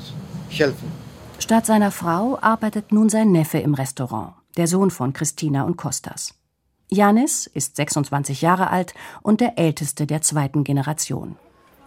helfen. 0.49 0.91
Statt 1.39 1.65
seiner 1.65 1.91
Frau 1.91 2.37
arbeitet 2.41 2.91
nun 2.91 3.09
sein 3.09 3.31
Neffe 3.31 3.59
im 3.59 3.73
Restaurant, 3.73 4.33
der 4.57 4.67
Sohn 4.67 4.91
von 4.91 5.13
Christina 5.13 5.63
und 5.63 5.77
Kostas. 5.77 6.33
Janis 6.89 7.47
ist 7.47 7.75
26 7.75 8.41
Jahre 8.41 8.69
alt 8.69 8.93
und 9.21 9.41
der 9.41 9.59
älteste 9.59 10.07
der 10.07 10.21
zweiten 10.21 10.63
Generation. 10.63 11.35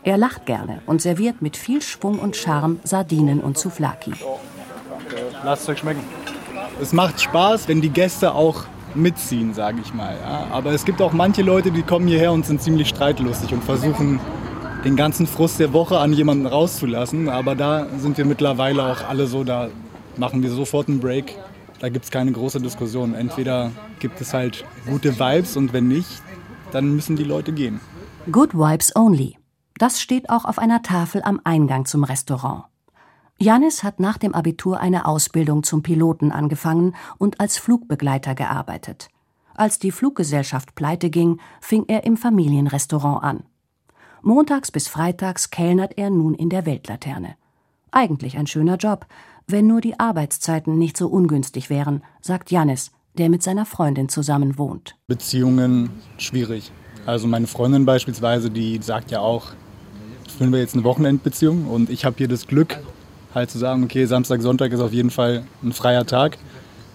Er 0.02 0.16
lacht 0.16 0.46
gerne 0.46 0.82
und 0.86 1.02
serviert 1.02 1.42
mit 1.42 1.56
viel 1.56 1.82
Schwung 1.82 2.18
und 2.18 2.36
Charme 2.36 2.80
Sardinen 2.84 3.40
und 3.40 3.58
Souvlaki. 3.58 4.12
Lasst 5.44 5.62
es 5.62 5.68
euch 5.70 5.78
schmecken. 5.78 6.04
Es 6.80 6.92
macht 6.92 7.20
Spaß, 7.20 7.68
wenn 7.68 7.80
die 7.80 7.90
Gäste 7.90 8.34
auch 8.34 8.64
mitziehen, 8.94 9.54
sage 9.54 9.78
ich 9.82 9.94
mal. 9.94 10.16
Ja. 10.22 10.46
Aber 10.50 10.72
es 10.72 10.84
gibt 10.84 11.00
auch 11.02 11.12
manche 11.12 11.42
Leute, 11.42 11.70
die 11.70 11.82
kommen 11.82 12.06
hierher 12.06 12.32
und 12.32 12.46
sind 12.46 12.62
ziemlich 12.62 12.88
streitlustig 12.88 13.52
und 13.52 13.62
versuchen, 13.64 14.20
den 14.84 14.96
ganzen 14.96 15.26
Frust 15.26 15.60
der 15.60 15.72
Woche 15.72 15.98
an 15.98 16.12
jemanden 16.12 16.46
rauszulassen. 16.46 17.28
Aber 17.28 17.54
da 17.54 17.86
sind 17.98 18.18
wir 18.18 18.24
mittlerweile 18.24 18.84
auch 18.84 19.08
alle 19.08 19.26
so, 19.26 19.44
da 19.44 19.68
machen 20.16 20.42
wir 20.42 20.50
sofort 20.50 20.88
einen 20.88 21.00
Break. 21.00 21.36
Da 21.80 21.88
gibt 21.88 22.04
es 22.04 22.10
keine 22.10 22.32
große 22.32 22.60
Diskussion. 22.60 23.14
Entweder 23.14 23.70
gibt 23.98 24.20
es 24.20 24.34
halt 24.34 24.64
gute 24.86 25.18
Vibes 25.18 25.56
und 25.56 25.72
wenn 25.72 25.88
nicht, 25.88 26.22
dann 26.72 26.94
müssen 26.94 27.16
die 27.16 27.24
Leute 27.24 27.52
gehen. 27.52 27.80
Good 28.30 28.54
Vibes 28.54 28.94
Only. 28.94 29.36
Das 29.78 30.00
steht 30.00 30.28
auch 30.28 30.44
auf 30.44 30.58
einer 30.58 30.82
Tafel 30.82 31.22
am 31.24 31.40
Eingang 31.44 31.86
zum 31.86 32.04
Restaurant. 32.04 32.64
Janis 33.42 33.82
hat 33.82 34.00
nach 34.00 34.18
dem 34.18 34.34
Abitur 34.34 34.80
eine 34.80 35.06
Ausbildung 35.06 35.62
zum 35.62 35.82
Piloten 35.82 36.30
angefangen 36.30 36.94
und 37.16 37.40
als 37.40 37.56
Flugbegleiter 37.56 38.34
gearbeitet. 38.34 39.08
Als 39.54 39.78
die 39.78 39.92
Fluggesellschaft 39.92 40.74
pleite 40.74 41.08
ging, 41.08 41.40
fing 41.58 41.86
er 41.88 42.04
im 42.04 42.18
Familienrestaurant 42.18 43.24
an. 43.24 43.42
Montags 44.20 44.70
bis 44.70 44.88
freitags 44.88 45.48
kellnert 45.48 45.96
er 45.96 46.10
nun 46.10 46.34
in 46.34 46.50
der 46.50 46.66
Weltlaterne. 46.66 47.34
Eigentlich 47.90 48.36
ein 48.36 48.46
schöner 48.46 48.76
Job, 48.76 49.06
wenn 49.46 49.66
nur 49.66 49.80
die 49.80 49.98
Arbeitszeiten 49.98 50.76
nicht 50.76 50.98
so 50.98 51.08
ungünstig 51.08 51.70
wären, 51.70 52.02
sagt 52.20 52.50
Janis, 52.50 52.90
der 53.16 53.30
mit 53.30 53.42
seiner 53.42 53.64
Freundin 53.64 54.10
zusammen 54.10 54.58
wohnt. 54.58 54.96
Beziehungen 55.06 55.88
schwierig. 56.18 56.72
Also 57.06 57.26
meine 57.26 57.46
Freundin 57.46 57.86
beispielsweise, 57.86 58.50
die 58.50 58.80
sagt 58.82 59.10
ja 59.10 59.20
auch, 59.20 59.52
führen 60.28 60.52
wir 60.52 60.60
jetzt 60.60 60.74
eine 60.74 60.84
Wochenendbeziehung 60.84 61.66
und 61.66 61.88
ich 61.88 62.04
habe 62.04 62.16
hier 62.18 62.28
das 62.28 62.46
Glück, 62.46 62.78
halt 63.34 63.50
zu 63.50 63.58
sagen, 63.58 63.84
okay, 63.84 64.06
Samstag, 64.06 64.42
Sonntag 64.42 64.72
ist 64.72 64.80
auf 64.80 64.92
jeden 64.92 65.10
Fall 65.10 65.44
ein 65.62 65.72
freier 65.72 66.06
Tag. 66.06 66.38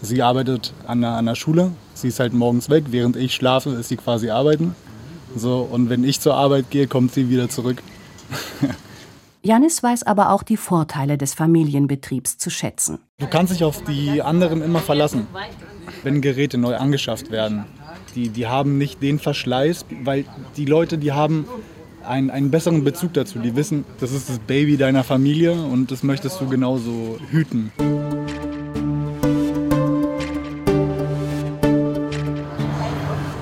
Sie 0.01 0.21
arbeitet 0.21 0.73
an 0.87 1.01
der, 1.01 1.11
an 1.11 1.25
der 1.25 1.35
Schule, 1.35 1.71
sie 1.93 2.09
ist 2.09 2.19
halt 2.19 2.33
morgens 2.33 2.69
weg, 2.69 2.85
während 2.89 3.15
ich 3.15 3.33
schlafe, 3.33 3.71
ist 3.71 3.89
sie 3.89 3.97
quasi 3.97 4.29
arbeiten. 4.29 4.75
So, 5.35 5.67
und 5.69 5.89
wenn 5.89 6.03
ich 6.03 6.19
zur 6.19 6.35
Arbeit 6.35 6.69
gehe, 6.69 6.87
kommt 6.87 7.13
sie 7.13 7.29
wieder 7.29 7.49
zurück. 7.49 7.81
Janis 9.41 9.83
weiß 9.83 10.03
aber 10.03 10.31
auch 10.31 10.41
die 10.41 10.57
Vorteile 10.57 11.17
des 11.17 11.35
Familienbetriebs 11.35 12.37
zu 12.37 12.49
schätzen. 12.49 12.99
Du 13.19 13.27
kannst 13.27 13.53
dich 13.53 13.63
auf 13.63 13.83
die 13.83 14.21
anderen 14.21 14.61
immer 14.63 14.79
verlassen, 14.79 15.27
wenn 16.03 16.21
Geräte 16.21 16.57
neu 16.57 16.75
angeschafft 16.75 17.29
werden. 17.29 17.65
Die, 18.15 18.29
die 18.29 18.47
haben 18.47 18.77
nicht 18.77 19.03
den 19.03 19.19
Verschleiß, 19.19 19.85
weil 20.03 20.25
die 20.57 20.65
Leute, 20.65 20.97
die 20.97 21.11
haben 21.11 21.45
einen, 22.07 22.29
einen 22.29 22.51
besseren 22.51 22.83
Bezug 22.83 23.13
dazu. 23.13 23.39
Die 23.39 23.55
wissen, 23.55 23.85
das 23.99 24.11
ist 24.11 24.29
das 24.29 24.39
Baby 24.39 24.77
deiner 24.77 25.03
Familie 25.03 25.53
und 25.53 25.91
das 25.91 26.03
möchtest 26.03 26.39
du 26.41 26.47
genauso 26.47 27.17
hüten. 27.29 27.71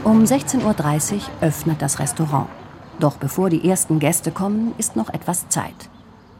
Um 0.03 0.23
16.30 0.23 1.13
Uhr 1.13 1.21
öffnet 1.41 1.81
das 1.81 1.99
Restaurant. 1.99 2.47
Doch 2.99 3.17
bevor 3.17 3.49
die 3.49 3.67
ersten 3.67 3.99
Gäste 3.99 4.31
kommen, 4.31 4.73
ist 4.77 4.95
noch 4.95 5.09
etwas 5.09 5.49
Zeit. 5.49 5.89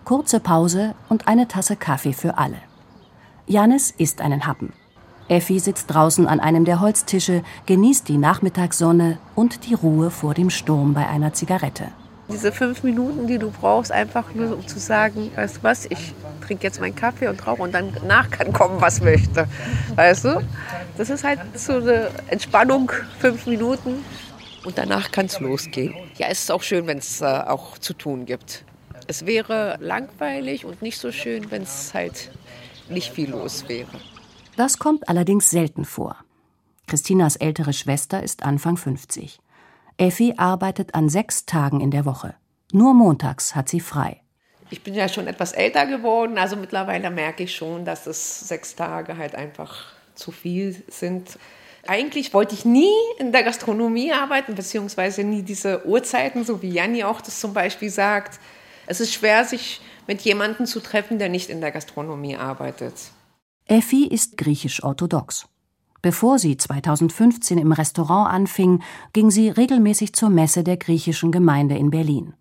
Kurze 0.05 0.39
Pause 0.39 0.95
und 1.09 1.27
eine 1.27 1.47
Tasse 1.47 1.75
Kaffee 1.75 2.13
für 2.13 2.37
alle. 2.37 2.57
Janis 3.47 3.91
isst 3.97 4.21
einen 4.21 4.45
Happen. 4.45 4.73
Effi 5.27 5.59
sitzt 5.59 5.93
draußen 5.93 6.27
an 6.27 6.39
einem 6.39 6.65
der 6.65 6.81
Holztische, 6.81 7.43
genießt 7.65 8.07
die 8.07 8.17
Nachmittagssonne 8.17 9.17
und 9.35 9.65
die 9.65 9.73
Ruhe 9.73 10.11
vor 10.11 10.33
dem 10.33 10.49
Sturm 10.49 10.93
bei 10.93 11.07
einer 11.07 11.33
Zigarette. 11.33 11.87
Diese 12.29 12.51
fünf 12.51 12.83
Minuten, 12.83 13.27
die 13.27 13.37
du 13.37 13.51
brauchst, 13.51 13.91
einfach 13.91 14.33
nur 14.33 14.53
um 14.53 14.67
zu 14.67 14.79
sagen, 14.79 15.31
weißt 15.35 15.57
du 15.57 15.63
was, 15.63 15.85
ich 15.85 16.13
trinke 16.41 16.63
jetzt 16.63 16.79
meinen 16.79 16.95
Kaffee 16.95 17.27
und 17.27 17.45
rauche 17.45 17.61
und 17.61 17.73
dann 17.73 17.95
nach 18.07 18.29
kann 18.29 18.53
kommen, 18.53 18.79
was 18.79 19.01
möchte. 19.01 19.47
Weißt 19.95 20.25
du? 20.25 20.41
Das 20.97 21.09
ist 21.09 21.23
halt 21.23 21.39
so 21.55 21.73
eine 21.73 22.09
Entspannung, 22.27 22.91
fünf 23.19 23.45
Minuten. 23.45 24.03
Und 24.65 24.77
danach 24.77 25.11
kann 25.11 25.25
es 25.25 25.39
losgehen. 25.41 25.93
Ja, 26.17 26.27
es 26.29 26.43
ist 26.43 26.51
auch 26.51 26.63
schön, 26.63 26.87
wenn 26.87 26.99
es 26.99 27.19
äh, 27.19 27.25
auch 27.25 27.77
zu 27.77 27.93
tun 27.93 28.25
gibt. 28.25 28.63
Es 29.07 29.25
wäre 29.25 29.77
langweilig 29.81 30.63
und 30.63 30.81
nicht 30.81 30.97
so 30.97 31.11
schön, 31.11 31.51
wenn 31.51 31.63
es 31.63 31.93
halt 31.93 32.31
nicht 32.89 33.11
viel 33.11 33.31
los 33.31 33.65
wäre. 33.67 33.99
Das 34.55 34.77
kommt 34.77 35.09
allerdings 35.09 35.49
selten 35.49 35.83
vor. 35.83 36.15
Christinas 36.87 37.35
ältere 37.35 37.73
Schwester 37.73 38.23
ist 38.23 38.43
Anfang 38.43 38.77
50. 38.77 39.39
Effi 39.97 40.33
arbeitet 40.37 40.95
an 40.95 41.09
sechs 41.09 41.45
Tagen 41.45 41.81
in 41.81 41.91
der 41.91 42.05
Woche. 42.05 42.35
Nur 42.71 42.93
montags 42.93 43.55
hat 43.55 43.69
sie 43.69 43.79
frei. 43.79 44.21
Ich 44.69 44.83
bin 44.83 44.95
ja 44.95 45.07
schon 45.07 45.27
etwas 45.27 45.51
älter 45.51 45.85
geworden, 45.85 46.37
also 46.37 46.55
mittlerweile 46.55 47.11
merke 47.11 47.43
ich 47.43 47.55
schon, 47.55 47.85
dass 47.85 48.07
es 48.07 48.47
sechs 48.47 48.75
Tage 48.75 49.17
halt 49.17 49.35
einfach 49.35 49.85
zu 50.15 50.31
viel 50.31 50.83
sind. 50.87 51.37
Eigentlich 51.85 52.33
wollte 52.33 52.55
ich 52.55 52.65
nie 52.65 52.93
in 53.19 53.31
der 53.31 53.43
Gastronomie 53.43 54.13
arbeiten, 54.13 54.55
beziehungsweise 54.55 55.23
nie 55.23 55.43
diese 55.43 55.85
Uhrzeiten, 55.85 56.43
so 56.43 56.61
wie 56.61 56.69
Janni 56.69 57.03
auch 57.03 57.21
das 57.21 57.39
zum 57.39 57.53
Beispiel 57.53 57.89
sagt. 57.89 58.39
Es 58.87 58.99
ist 58.99 59.13
schwer, 59.13 59.45
sich 59.45 59.81
mit 60.07 60.21
jemandem 60.21 60.65
zu 60.65 60.79
treffen, 60.79 61.19
der 61.19 61.29
nicht 61.29 61.49
in 61.49 61.61
der 61.61 61.71
Gastronomie 61.71 62.37
arbeitet. 62.37 62.95
Effi 63.65 64.07
ist 64.07 64.37
griechisch-orthodox. 64.37 65.45
Bevor 66.03 66.37
sie 66.37 66.57
2015 66.57 67.57
im 67.57 67.71
Restaurant 67.71 68.29
anfing, 68.29 68.83
ging 69.13 69.31
sie 69.31 69.47
regelmäßig 69.47 70.11
zur 70.11 70.29
Messe 70.29 70.65
der 70.65 70.75
griechischen 70.75 71.31
Gemeinde 71.31 71.77
in 71.77 71.91
Berlin. 71.91 72.33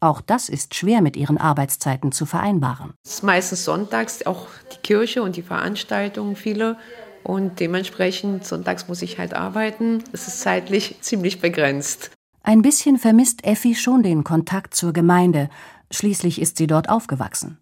Auch 0.00 0.22
das 0.22 0.48
ist 0.48 0.74
schwer 0.74 1.02
mit 1.02 1.16
ihren 1.18 1.36
Arbeitszeiten 1.36 2.10
zu 2.10 2.24
vereinbaren. 2.24 2.94
Es 3.04 3.16
ist 3.16 3.22
meistens 3.22 3.66
sonntags 3.66 4.24
auch 4.24 4.46
die 4.72 4.78
Kirche 4.78 5.22
und 5.22 5.36
die 5.36 5.42
Veranstaltungen 5.42 6.36
viele. 6.36 6.78
Und 7.22 7.60
dementsprechend 7.60 8.46
sonntags 8.46 8.88
muss 8.88 9.02
ich 9.02 9.18
halt 9.18 9.34
arbeiten. 9.34 10.02
Es 10.12 10.26
ist 10.26 10.40
zeitlich 10.40 10.96
ziemlich 11.02 11.38
begrenzt. 11.42 12.12
Ein 12.42 12.62
bisschen 12.62 12.96
vermisst 12.98 13.44
Effi 13.44 13.74
schon 13.74 14.02
den 14.02 14.24
Kontakt 14.24 14.74
zur 14.74 14.94
Gemeinde. 14.94 15.50
Schließlich 15.90 16.40
ist 16.40 16.56
sie 16.56 16.66
dort 16.66 16.88
aufgewachsen. 16.88 17.58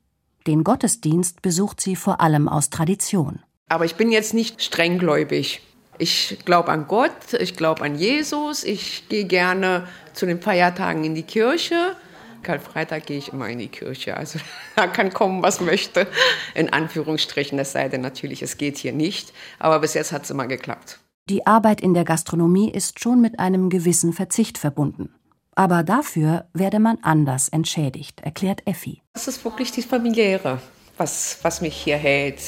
Den 0.46 0.62
Gottesdienst 0.62 1.42
besucht 1.42 1.80
sie 1.80 1.96
vor 1.96 2.20
allem 2.20 2.48
aus 2.48 2.70
Tradition. 2.70 3.40
Aber 3.70 3.84
ich 3.84 3.94
bin 3.94 4.10
jetzt 4.10 4.34
nicht 4.34 4.62
strenggläubig. 4.62 5.62
Ich 5.96 6.38
glaube 6.44 6.72
an 6.72 6.88
Gott, 6.88 7.34
ich 7.38 7.56
glaube 7.56 7.82
an 7.84 7.94
Jesus, 7.94 8.64
ich 8.64 9.08
gehe 9.08 9.26
gerne 9.26 9.86
zu 10.12 10.26
den 10.26 10.42
Feiertagen 10.42 11.04
in 11.04 11.14
die 11.14 11.22
Kirche. 11.22 11.94
Karfreitag 12.42 13.06
gehe 13.06 13.18
ich 13.18 13.32
immer 13.32 13.48
in 13.48 13.60
die 13.60 13.68
Kirche. 13.68 14.16
Also 14.16 14.40
da 14.76 14.88
kann 14.88 15.12
kommen, 15.12 15.42
was 15.42 15.60
möchte. 15.60 16.08
In 16.54 16.72
Anführungsstrichen, 16.72 17.58
es 17.60 17.70
sei 17.70 17.88
denn 17.88 18.00
natürlich, 18.00 18.42
es 18.42 18.58
geht 18.58 18.76
hier 18.76 18.92
nicht. 18.92 19.32
Aber 19.60 19.78
bis 19.78 19.94
jetzt 19.94 20.10
hat 20.10 20.24
es 20.24 20.30
immer 20.30 20.48
geklappt. 20.48 20.98
Die 21.28 21.46
Arbeit 21.46 21.80
in 21.80 21.94
der 21.94 22.04
Gastronomie 22.04 22.72
ist 22.72 22.98
schon 22.98 23.20
mit 23.20 23.38
einem 23.38 23.70
gewissen 23.70 24.12
Verzicht 24.12 24.58
verbunden. 24.58 25.14
Aber 25.54 25.84
dafür 25.84 26.48
werde 26.54 26.80
man 26.80 26.98
anders 27.02 27.48
entschädigt, 27.48 28.20
erklärt 28.22 28.66
Effi. 28.66 29.02
Es 29.12 29.28
ist 29.28 29.44
wirklich 29.44 29.70
die 29.70 29.82
Familiäre, 29.82 30.60
was, 30.96 31.38
was 31.42 31.60
mich 31.60 31.76
hier 31.76 31.98
hält. 31.98 32.40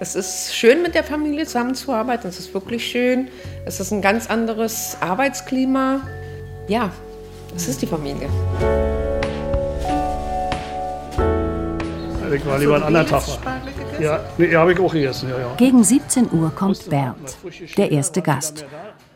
Es 0.00 0.14
ist 0.14 0.54
schön, 0.54 0.82
mit 0.82 0.94
der 0.94 1.02
Familie 1.02 1.44
zusammenzuarbeiten. 1.44 2.28
Es 2.28 2.38
ist 2.38 2.54
wirklich 2.54 2.86
schön. 2.86 3.28
Es 3.66 3.80
ist 3.80 3.90
ein 3.90 4.00
ganz 4.00 4.30
anderes 4.30 4.96
Arbeitsklima. 5.00 6.02
Ja, 6.68 6.92
es 7.56 7.66
ist 7.66 7.82
die 7.82 7.86
Familie. 7.86 8.28
Ich 12.32 12.46
war 12.46 12.58
lieber 12.58 12.76
einen 12.76 12.84
anderen 12.84 13.06
Tag. 13.08 13.24
Ja, 13.98 14.20
nee, 14.36 14.54
habe 14.54 14.72
ich 14.72 14.78
auch 14.78 14.92
gegessen. 14.92 15.30
Ja, 15.30 15.38
ja. 15.40 15.54
Gegen 15.56 15.82
17 15.82 16.30
Uhr 16.30 16.52
kommt 16.54 16.88
Bernd, 16.88 17.36
der 17.76 17.90
erste 17.90 18.22
Gast. 18.22 18.66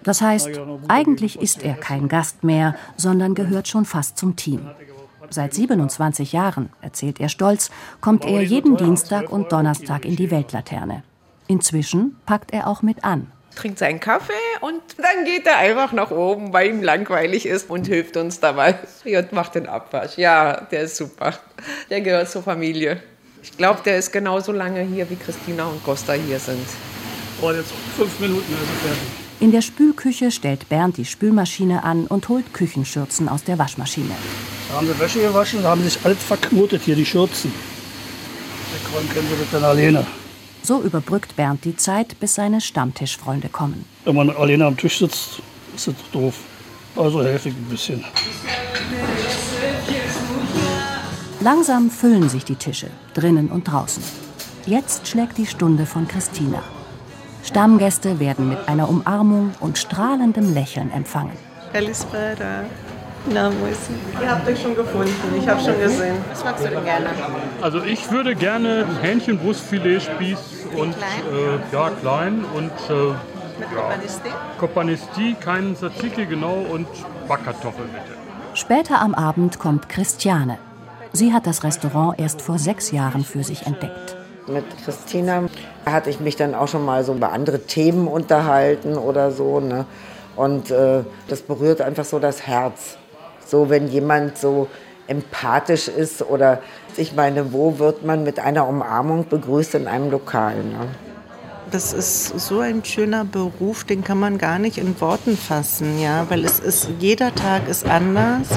Das 0.02 0.20
heißt, 0.20 0.50
eigentlich 0.88 1.40
ist 1.40 1.62
er 1.62 1.74
kein 1.74 2.08
Gast 2.08 2.42
mehr, 2.42 2.74
sondern 2.96 3.34
gehört 3.34 3.68
schon 3.68 3.84
fast 3.84 4.18
zum 4.18 4.34
Team. 4.34 4.68
Seit 5.32 5.54
27 5.54 6.32
Jahren, 6.32 6.68
erzählt 6.82 7.18
er 7.18 7.30
stolz, 7.30 7.70
kommt 8.02 8.26
er 8.26 8.42
jeden 8.42 8.76
Dienstag 8.76 9.32
und 9.32 9.50
Donnerstag 9.50 10.04
in 10.04 10.14
die 10.14 10.30
Weltlaterne. 10.30 11.04
Inzwischen 11.48 12.16
packt 12.26 12.52
er 12.52 12.66
auch 12.66 12.82
mit 12.82 13.02
an. 13.02 13.32
Trinkt 13.56 13.78
seinen 13.78 13.98
Kaffee 13.98 14.32
und 14.60 14.82
dann 14.98 15.24
geht 15.24 15.46
er 15.46 15.56
einfach 15.56 15.92
nach 15.92 16.10
oben, 16.10 16.52
weil 16.52 16.68
ihm 16.68 16.82
langweilig 16.82 17.46
ist 17.46 17.70
und 17.70 17.86
hilft 17.86 18.18
uns 18.18 18.40
dabei. 18.40 18.78
Und 19.06 19.32
macht 19.32 19.54
den 19.54 19.66
Abwasch. 19.66 20.18
Ja, 20.18 20.60
der 20.70 20.82
ist 20.82 20.96
super. 20.96 21.32
Der 21.88 22.02
gehört 22.02 22.30
zur 22.30 22.42
Familie. 22.42 23.02
Ich 23.42 23.56
glaube, 23.56 23.80
der 23.82 23.96
ist 23.96 24.12
genauso 24.12 24.52
lange 24.52 24.82
hier, 24.82 25.08
wie 25.08 25.16
Christina 25.16 25.64
und 25.64 25.82
Costa 25.82 26.12
hier 26.12 26.38
sind. 26.38 26.66
Oh, 27.40 27.50
jetzt 27.50 27.72
fünf 27.96 28.20
Minuten, 28.20 28.52
also 28.52 28.72
fertig. 28.86 29.21
In 29.42 29.50
der 29.50 29.60
Spülküche 29.60 30.30
stellt 30.30 30.68
Bernd 30.68 30.98
die 30.98 31.04
Spülmaschine 31.04 31.82
an 31.82 32.06
und 32.06 32.28
holt 32.28 32.54
Küchenschürzen 32.54 33.28
aus 33.28 33.42
der 33.42 33.58
Waschmaschine. 33.58 34.14
Da 34.68 34.76
haben 34.76 34.86
sie 34.86 34.96
Wäsche 35.00 35.20
gewaschen, 35.20 35.64
da 35.64 35.70
haben 35.70 35.82
sich 35.82 35.98
alles 36.04 36.22
verknotet 36.22 36.82
hier, 36.82 36.94
die 36.94 37.04
Schürzen. 37.04 37.52
Wegräumen 38.72 39.10
können 39.10 39.26
sie 39.28 39.36
das 39.40 39.50
dann 39.50 39.64
alleine. 39.64 40.06
So 40.62 40.80
überbrückt 40.80 41.34
Bernd 41.34 41.64
die 41.64 41.76
Zeit, 41.76 42.20
bis 42.20 42.36
seine 42.36 42.60
Stammtischfreunde 42.60 43.48
kommen. 43.48 43.84
Wenn 44.04 44.14
man 44.14 44.30
alleine 44.30 44.64
am 44.64 44.76
Tisch 44.76 45.00
sitzt, 45.00 45.42
ist 45.74 45.88
das 45.88 45.94
doof. 46.12 46.36
Also 46.94 47.24
helfe 47.24 47.48
ich 47.48 47.56
ein 47.56 47.64
bisschen. 47.64 48.04
Langsam 51.40 51.90
füllen 51.90 52.28
sich 52.28 52.44
die 52.44 52.54
Tische, 52.54 52.90
drinnen 53.12 53.50
und 53.50 53.64
draußen. 53.64 54.04
Jetzt 54.66 55.08
schlägt 55.08 55.36
die 55.36 55.46
Stunde 55.46 55.84
von 55.84 56.06
Christina. 56.06 56.62
Stammgäste 57.42 58.20
werden 58.20 58.48
mit 58.48 58.68
einer 58.68 58.88
Umarmung 58.88 59.52
und 59.60 59.78
strahlendem 59.78 60.54
Lächeln 60.54 60.90
empfangen. 60.92 61.32
Kalispera. 61.72 62.64
Ihr 63.30 64.30
habt 64.30 64.48
euch 64.48 64.60
schon 64.60 64.74
gefunden. 64.74 65.12
Ich 65.38 65.48
habe 65.48 65.60
schon 65.60 65.78
gesehen. 65.78 66.16
Was 66.30 66.44
magst 66.44 66.64
du 66.64 66.70
denn 66.70 66.84
gerne? 66.84 67.06
Also 67.60 67.82
ich 67.82 68.10
würde 68.10 68.34
gerne 68.34 68.84
Hähnchenbrustfiletspieß 69.00 70.38
und 70.76 70.94
äh, 70.94 71.72
ja 71.72 71.90
klein 72.00 72.44
und 72.54 72.72
äh, 72.90 73.10
Mit 73.60 73.68
ja, 73.70 73.82
Kopanisti? 73.82 74.30
Kopanisti, 74.58 75.36
keinen 75.40 75.76
Tzatziki 75.76 76.26
genau 76.26 76.64
und 76.72 76.88
Backkartoffeln 77.28 77.88
bitte. 77.90 78.18
Später 78.54 79.00
am 79.00 79.14
Abend 79.14 79.60
kommt 79.60 79.88
Christiane. 79.88 80.58
Sie 81.12 81.32
hat 81.32 81.46
das 81.46 81.62
Restaurant 81.62 82.18
erst 82.18 82.42
vor 82.42 82.58
sechs 82.58 82.90
Jahren 82.90 83.24
für 83.24 83.44
sich 83.44 83.66
entdeckt. 83.66 84.16
Mit 84.46 84.64
Christina 84.84 85.44
hatte 85.86 86.10
ich 86.10 86.20
mich 86.20 86.36
dann 86.36 86.54
auch 86.54 86.68
schon 86.68 86.84
mal 86.84 87.04
so 87.04 87.14
über 87.14 87.32
andere 87.32 87.60
Themen 87.60 88.08
unterhalten 88.08 88.96
oder 88.96 89.30
so. 89.30 89.60
Ne? 89.60 89.86
Und 90.36 90.70
äh, 90.70 91.04
das 91.28 91.42
berührt 91.42 91.80
einfach 91.80 92.04
so 92.04 92.18
das 92.18 92.46
Herz. 92.46 92.96
So, 93.46 93.70
wenn 93.70 93.88
jemand 93.88 94.38
so 94.38 94.68
empathisch 95.06 95.88
ist 95.88 96.22
oder 96.22 96.60
ich 96.96 97.14
meine, 97.14 97.52
wo 97.52 97.78
wird 97.78 98.04
man 98.04 98.24
mit 98.24 98.38
einer 98.38 98.66
Umarmung 98.66 99.26
begrüßt 99.28 99.74
in 99.76 99.86
einem 99.86 100.10
Lokal? 100.10 100.56
Ne? 100.56 100.88
Das 101.70 101.92
ist 101.92 102.38
so 102.38 102.60
ein 102.60 102.84
schöner 102.84 103.24
Beruf, 103.24 103.84
den 103.84 104.04
kann 104.04 104.18
man 104.18 104.38
gar 104.38 104.58
nicht 104.58 104.78
in 104.78 105.00
Worten 105.00 105.36
fassen, 105.36 105.98
ja, 106.00 106.26
weil 106.28 106.44
es 106.44 106.60
ist 106.60 106.90
jeder 106.98 107.34
Tag 107.34 107.66
ist 107.68 107.86
anders. 107.86 108.48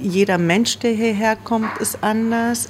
Jeder 0.00 0.38
Mensch, 0.38 0.78
der 0.78 0.92
hierher 0.92 1.36
kommt, 1.36 1.78
ist 1.78 1.98
anders. 2.02 2.68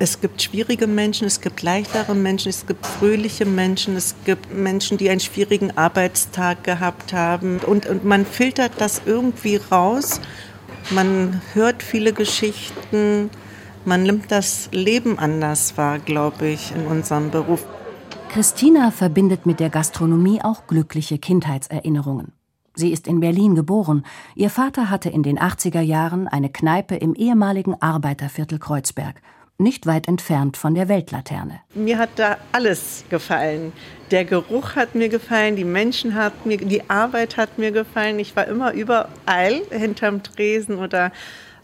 Es 0.00 0.20
gibt 0.20 0.40
schwierige 0.40 0.86
Menschen, 0.86 1.26
es 1.26 1.40
gibt 1.40 1.60
leichtere 1.62 2.14
Menschen, 2.14 2.50
es 2.50 2.66
gibt 2.66 2.86
fröhliche 2.86 3.44
Menschen, 3.44 3.96
es 3.96 4.14
gibt 4.24 4.54
Menschen, 4.54 4.96
die 4.96 5.10
einen 5.10 5.18
schwierigen 5.18 5.76
Arbeitstag 5.76 6.62
gehabt 6.62 7.12
haben. 7.12 7.58
Und, 7.58 7.86
und 7.86 8.04
man 8.04 8.24
filtert 8.24 8.72
das 8.78 9.02
irgendwie 9.06 9.56
raus. 9.56 10.20
Man 10.90 11.42
hört 11.52 11.82
viele 11.82 12.12
Geschichten. 12.12 13.30
Man 13.84 14.04
nimmt 14.04 14.30
das 14.30 14.68
Leben 14.70 15.18
anders 15.18 15.76
wahr, 15.76 15.98
glaube 15.98 16.46
ich, 16.46 16.72
in 16.76 16.86
unserem 16.86 17.32
Beruf. 17.32 17.66
Christina 18.28 18.92
verbindet 18.92 19.46
mit 19.46 19.58
der 19.58 19.70
Gastronomie 19.70 20.40
auch 20.42 20.68
glückliche 20.68 21.18
Kindheitserinnerungen. 21.18 22.32
Sie 22.74 22.92
ist 22.92 23.08
in 23.08 23.18
Berlin 23.18 23.56
geboren. 23.56 24.04
Ihr 24.36 24.50
Vater 24.50 24.90
hatte 24.90 25.08
in 25.08 25.24
den 25.24 25.40
80er 25.40 25.80
Jahren 25.80 26.28
eine 26.28 26.50
Kneipe 26.50 26.94
im 26.94 27.14
ehemaligen 27.14 27.74
Arbeiterviertel 27.82 28.60
Kreuzberg, 28.60 29.20
nicht 29.58 29.86
weit 29.86 30.06
entfernt 30.06 30.56
von 30.56 30.74
der 30.74 30.88
Weltlaterne. 30.88 31.60
Mir 31.74 31.98
hat 31.98 32.10
da 32.16 32.38
alles 32.52 33.04
gefallen. 33.10 33.72
Der 34.12 34.24
Geruch 34.24 34.76
hat 34.76 34.94
mir 34.94 35.08
gefallen, 35.08 35.56
die 35.56 35.64
Menschen 35.64 36.14
hat 36.14 36.46
mir, 36.46 36.58
die 36.58 36.88
Arbeit 36.88 37.36
hat 37.36 37.58
mir 37.58 37.72
gefallen. 37.72 38.18
Ich 38.20 38.36
war 38.36 38.46
immer 38.46 38.72
überall 38.72 39.60
hinterm 39.70 40.22
Tresen 40.22 40.78
oder 40.78 41.12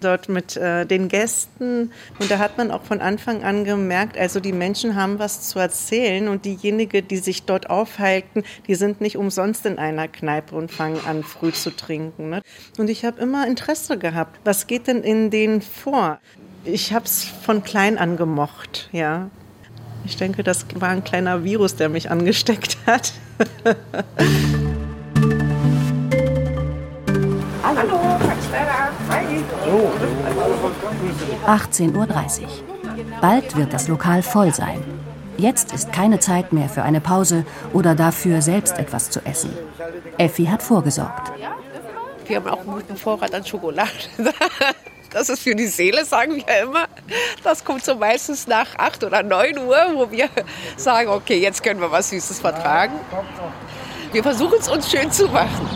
dort 0.00 0.28
mit 0.28 0.56
äh, 0.56 0.84
den 0.86 1.08
Gästen. 1.08 1.92
Und 2.18 2.30
da 2.30 2.38
hat 2.38 2.58
man 2.58 2.70
auch 2.70 2.82
von 2.82 3.00
Anfang 3.00 3.42
an 3.42 3.64
gemerkt, 3.64 4.18
also 4.18 4.40
die 4.40 4.52
Menschen 4.52 4.96
haben 4.96 5.18
was 5.18 5.48
zu 5.48 5.58
erzählen 5.58 6.28
und 6.28 6.44
diejenigen, 6.44 7.06
die 7.08 7.16
sich 7.16 7.44
dort 7.44 7.70
aufhalten, 7.70 8.42
die 8.66 8.74
sind 8.74 9.00
nicht 9.00 9.16
umsonst 9.16 9.66
in 9.66 9.78
einer 9.78 10.08
Kneipe 10.08 10.54
und 10.54 10.70
fangen 10.70 11.00
an, 11.06 11.22
früh 11.22 11.52
zu 11.52 11.70
trinken. 11.70 12.30
Ne? 12.30 12.42
Und 12.78 12.90
ich 12.90 13.04
habe 13.04 13.20
immer 13.20 13.46
Interesse 13.46 13.98
gehabt. 13.98 14.40
Was 14.44 14.66
geht 14.66 14.86
denn 14.86 15.02
in 15.02 15.30
denen 15.30 15.62
vor? 15.62 16.18
Ich 16.64 16.94
habe 16.94 17.04
es 17.04 17.24
von 17.24 17.62
klein 17.62 17.98
an 17.98 18.16
gemocht, 18.16 18.88
ja. 18.90 19.28
Ich 20.06 20.16
denke, 20.16 20.42
das 20.42 20.64
war 20.76 20.88
ein 20.88 21.04
kleiner 21.04 21.44
Virus, 21.44 21.76
der 21.76 21.90
mich 21.90 22.10
angesteckt 22.10 22.78
hat. 22.86 23.12
Hallo. 27.62 27.98
Hi. 29.10 29.24
18.30 31.46 32.42
Uhr. 32.42 32.48
Bald 33.20 33.56
wird 33.56 33.72
das 33.72 33.88
Lokal 33.88 34.22
voll 34.22 34.54
sein. 34.54 34.82
Jetzt 35.36 35.72
ist 35.72 35.92
keine 35.92 36.20
Zeit 36.20 36.52
mehr 36.52 36.68
für 36.68 36.82
eine 36.82 37.00
Pause 37.00 37.44
oder 37.72 37.94
dafür, 37.94 38.40
selbst 38.40 38.78
etwas 38.78 39.10
zu 39.10 39.20
essen. 39.26 39.50
Effi 40.16 40.46
hat 40.46 40.62
vorgesorgt. 40.62 41.32
Wir 42.26 42.36
haben 42.36 42.48
auch 42.48 42.60
einen 42.60 42.72
guten 42.72 42.96
Vorrat 42.96 43.34
an 43.34 43.44
Schokolade. 43.44 43.90
Das 45.14 45.28
ist 45.28 45.42
für 45.42 45.54
die 45.54 45.68
Seele, 45.68 46.04
sagen 46.04 46.34
wir 46.34 46.62
immer. 46.64 46.86
Das 47.44 47.64
kommt 47.64 47.84
so 47.84 47.94
meistens 47.94 48.48
nach 48.48 48.66
8 48.76 49.04
oder 49.04 49.22
9 49.22 49.58
Uhr, 49.58 49.76
wo 49.94 50.10
wir 50.10 50.28
sagen, 50.76 51.08
okay, 51.08 51.40
jetzt 51.40 51.62
können 51.62 51.80
wir 51.80 51.92
was 51.92 52.10
Süßes 52.10 52.40
vertragen. 52.40 52.94
Wir 54.12 54.24
versuchen 54.24 54.58
es 54.58 54.68
uns 54.68 54.90
schön 54.90 55.12
zu 55.12 55.28
machen. 55.28 55.68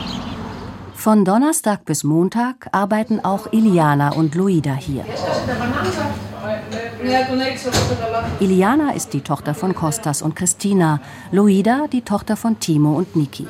Von 0.96 1.24
Donnerstag 1.24 1.85
bis 1.85 2.03
Montag 2.03 2.68
arbeiten 2.72 3.24
auch 3.24 3.53
Iliana 3.53 4.11
und 4.11 4.35
Luida 4.35 4.74
hier. 4.74 5.05
Iliana 8.40 8.92
ist 8.94 9.12
die 9.12 9.20
Tochter 9.20 9.55
von 9.55 9.72
Kostas 9.72 10.20
und 10.20 10.35
Christina, 10.35 11.01
Luida 11.31 11.87
die 11.92 12.03
Tochter 12.03 12.37
von 12.37 12.59
Timo 12.59 12.96
und 12.96 13.14
Niki. 13.14 13.46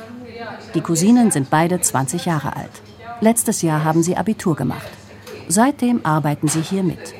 Die 0.75 0.81
Cousinen 0.81 1.31
sind 1.31 1.49
beide 1.49 1.81
20 1.81 2.25
Jahre 2.25 2.55
alt. 2.55 2.83
Letztes 3.21 3.63
Jahr 3.63 3.83
haben 3.83 4.03
sie 4.03 4.15
Abitur 4.15 4.55
gemacht. 4.55 4.98
Seitdem 5.51 6.05
arbeiten 6.05 6.47
sie 6.47 6.61
hier 6.61 6.83
mit. 6.83 7.15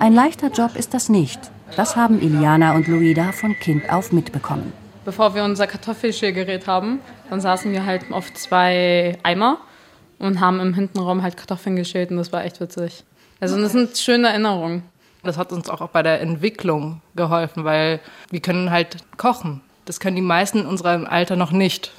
Ein 0.00 0.12
leichter 0.12 0.48
Job 0.48 0.74
ist 0.74 0.92
das 0.92 1.08
nicht. 1.08 1.38
Das 1.76 1.94
haben 1.94 2.20
Iliana 2.20 2.74
und 2.74 2.88
Luida 2.88 3.30
von 3.30 3.54
Kind 3.60 3.90
auf 3.90 4.10
mitbekommen. 4.10 4.72
Bevor 5.04 5.36
wir 5.36 5.44
unser 5.44 5.68
Kartoffelschälgerät 5.68 6.66
haben, 6.66 6.98
dann 7.30 7.40
saßen 7.40 7.70
wir 7.70 7.86
halt 7.86 8.10
auf 8.10 8.34
zwei 8.34 9.16
Eimer 9.22 9.58
und 10.18 10.40
haben 10.40 10.58
im 10.58 10.74
Hintenraum 10.74 11.22
halt 11.22 11.36
Kartoffeln 11.36 11.76
geschält 11.76 12.10
und 12.10 12.16
das 12.16 12.32
war 12.32 12.44
echt 12.44 12.60
witzig. 12.60 13.04
Also 13.38 13.56
das 13.60 13.70
sind 13.70 13.96
schöne 13.98 14.30
Erinnerungen. 14.30 14.82
Das 15.22 15.38
hat 15.38 15.52
uns 15.52 15.70
auch 15.70 15.88
bei 15.90 16.02
der 16.02 16.20
Entwicklung 16.20 17.02
geholfen, 17.14 17.62
weil 17.62 18.00
wir 18.30 18.40
können 18.40 18.72
halt 18.72 18.96
kochen. 19.16 19.60
Das 19.84 20.00
können 20.00 20.16
die 20.16 20.22
meisten 20.22 20.58
in 20.58 20.66
unserem 20.66 21.06
Alter 21.06 21.36
noch 21.36 21.52
nicht. 21.52 21.92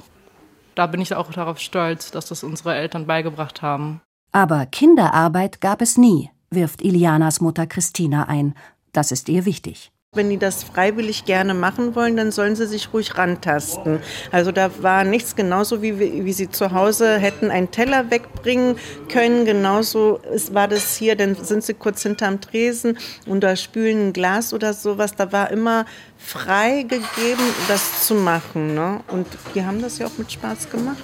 Da 0.74 0.86
bin 0.86 1.00
ich 1.00 1.14
auch 1.14 1.32
darauf 1.32 1.60
stolz, 1.60 2.10
dass 2.10 2.26
das 2.26 2.44
unsere 2.44 2.74
Eltern 2.74 3.06
beigebracht 3.06 3.62
haben. 3.62 4.02
Aber 4.36 4.66
Kinderarbeit 4.66 5.62
gab 5.62 5.80
es 5.80 5.96
nie, 5.96 6.28
wirft 6.50 6.82
Ilianas 6.82 7.40
Mutter 7.40 7.66
Christina 7.66 8.24
ein. 8.24 8.52
Das 8.92 9.10
ist 9.10 9.30
ihr 9.30 9.46
wichtig. 9.46 9.92
Wenn 10.12 10.28
die 10.28 10.36
das 10.36 10.62
freiwillig 10.62 11.24
gerne 11.24 11.54
machen 11.54 11.94
wollen, 11.94 12.18
dann 12.18 12.30
sollen 12.32 12.54
sie 12.54 12.66
sich 12.66 12.92
ruhig 12.92 13.16
rantasten. 13.16 14.00
Also 14.32 14.52
da 14.52 14.82
war 14.82 15.04
nichts 15.04 15.36
genauso, 15.36 15.80
wie, 15.80 15.98
wie 15.98 16.32
sie 16.34 16.50
zu 16.50 16.72
Hause 16.72 17.16
hätten 17.16 17.50
einen 17.50 17.70
Teller 17.70 18.10
wegbringen 18.10 18.76
können. 19.08 19.46
Genauso 19.46 20.20
war 20.52 20.68
das 20.68 20.98
hier, 20.98 21.16
dann 21.16 21.34
sind 21.36 21.64
sie 21.64 21.72
kurz 21.72 22.02
hinterm 22.02 22.42
Tresen 22.42 22.98
und 23.24 23.40
da 23.40 23.56
spülen 23.56 24.08
ein 24.08 24.12
Glas 24.12 24.52
oder 24.52 24.74
sowas. 24.74 25.14
Da 25.16 25.32
war 25.32 25.50
immer 25.50 25.86
frei 26.18 26.82
gegeben, 26.82 27.54
das 27.68 28.06
zu 28.06 28.14
machen. 28.14 28.74
Ne? 28.74 29.00
Und 29.08 29.26
die 29.54 29.64
haben 29.64 29.80
das 29.80 29.96
ja 29.96 30.06
auch 30.06 30.18
mit 30.18 30.30
Spaß 30.30 30.68
gemacht. 30.68 31.02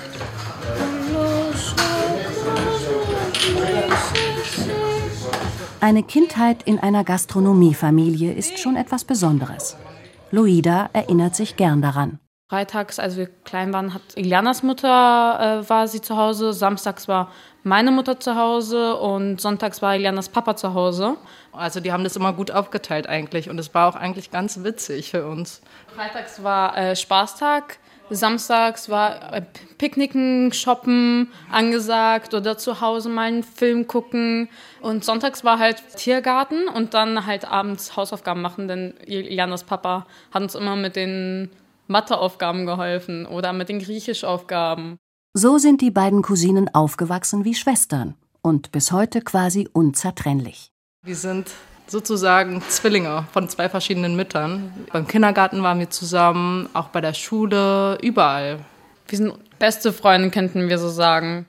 Eine 5.81 6.03
Kindheit 6.05 6.63
in 6.63 6.79
einer 6.79 7.05
Gastronomiefamilie 7.05 8.33
ist 8.33 8.59
schon 8.59 8.77
etwas 8.77 9.05
Besonderes. 9.05 9.77
Luida 10.31 10.91
erinnert 10.93 11.35
sich 11.35 11.57
gern 11.57 11.83
daran. 11.83 12.19
Freitags, 12.53 12.99
als 12.99 13.17
wir 13.17 13.29
klein 13.45 13.73
waren, 13.73 13.95
hat 13.95 14.03
Ilianas 14.15 14.63
Mutter 14.63 15.63
äh, 15.65 15.69
war 15.71 15.89
sie 15.89 16.03
zu 16.03 16.19
Hause, 16.19 16.53
samstags 16.53 17.09
war 17.09 17.33
meine 17.63 17.91
Mutter 17.91 18.21
zu 18.21 18.37
Hause 18.37 18.97
und 18.97 19.41
sonntags 19.41 19.81
war 19.81 19.97
Ilianas 19.97 20.29
Papa 20.29 20.55
zu 20.55 20.75
Hause. 20.75 21.17
Also 21.53 21.81
die 21.81 21.93
haben 21.93 22.05
das 22.05 22.15
immer 22.15 22.35
gut 22.35 22.51
aufgeteilt 22.51 23.09
eigentlich 23.09 23.49
und 23.49 23.59
es 23.59 23.75
war 23.75 23.89
auch 23.89 23.97
eigentlich 23.97 24.31
ganz 24.31 24.63
witzig 24.63 25.11
für 25.11 25.27
uns. 25.27 25.63
Freitags 25.97 26.43
war 26.43 26.77
äh, 26.77 26.95
Spaßtag, 26.95 27.79
Samstags 28.11 28.89
war 28.89 29.33
äh, 29.33 29.43
Picknicken, 29.79 30.53
Shoppen 30.53 31.29
angesagt 31.51 32.35
oder 32.35 32.59
zu 32.59 32.81
Hause 32.81 33.09
mal 33.09 33.29
einen 33.29 33.43
Film 33.43 33.87
gucken. 33.87 34.49
Und 34.81 35.05
sonntags 35.05 35.45
war 35.45 35.59
halt 35.59 35.83
Tiergarten 35.97 36.69
und 36.69 36.95
dann 36.95 37.27
halt 37.27 37.47
abends 37.47 37.97
Hausaufgaben 37.97 38.43
machen, 38.43 38.69
denn 38.69 38.95
Janas 39.07 39.65
Papa 39.65 40.07
hat 40.33 40.43
uns 40.43 40.55
immer 40.55 40.77
mit 40.77 40.97
den 40.97 41.51
Matheaufgaben 41.87 42.67
geholfen 42.67 43.27
oder 43.27 43.53
mit 43.53 43.69
den 43.69 43.79
Griechisch-Aufgaben. 43.79 44.99
So 45.35 45.59
sind 45.59 45.81
die 45.81 45.91
beiden 45.91 46.23
Cousinen 46.23 46.75
aufgewachsen 46.75 47.45
wie 47.45 47.55
Schwestern 47.55 48.15
und 48.43 48.73
bis 48.73 48.93
heute 48.93 49.23
quasi 49.23 49.69
unzertrennlich. 49.73 50.71
Wir 51.05 51.17
sind 51.17 51.51
sozusagen 51.93 52.63
Zwillinge 52.69 53.25
von 53.33 53.49
zwei 53.51 53.69
verschiedenen 53.69 54.17
Müttern. 54.17 54.73
Beim 54.93 55.07
Kindergarten 55.07 55.63
waren 55.63 55.79
wir 55.79 55.91
zusammen, 55.91 56.69
auch 56.73 56.89
bei 56.89 57.03
der 57.03 57.13
Schule, 57.13 57.99
überall. 58.03 58.61
Wir 59.07 59.19
sind 59.19 59.35
beste 59.59 59.93
Freunde, 59.93 60.31
könnten 60.31 60.71
wir 60.71 60.79
so 60.79 60.89
sagen. 60.89 61.47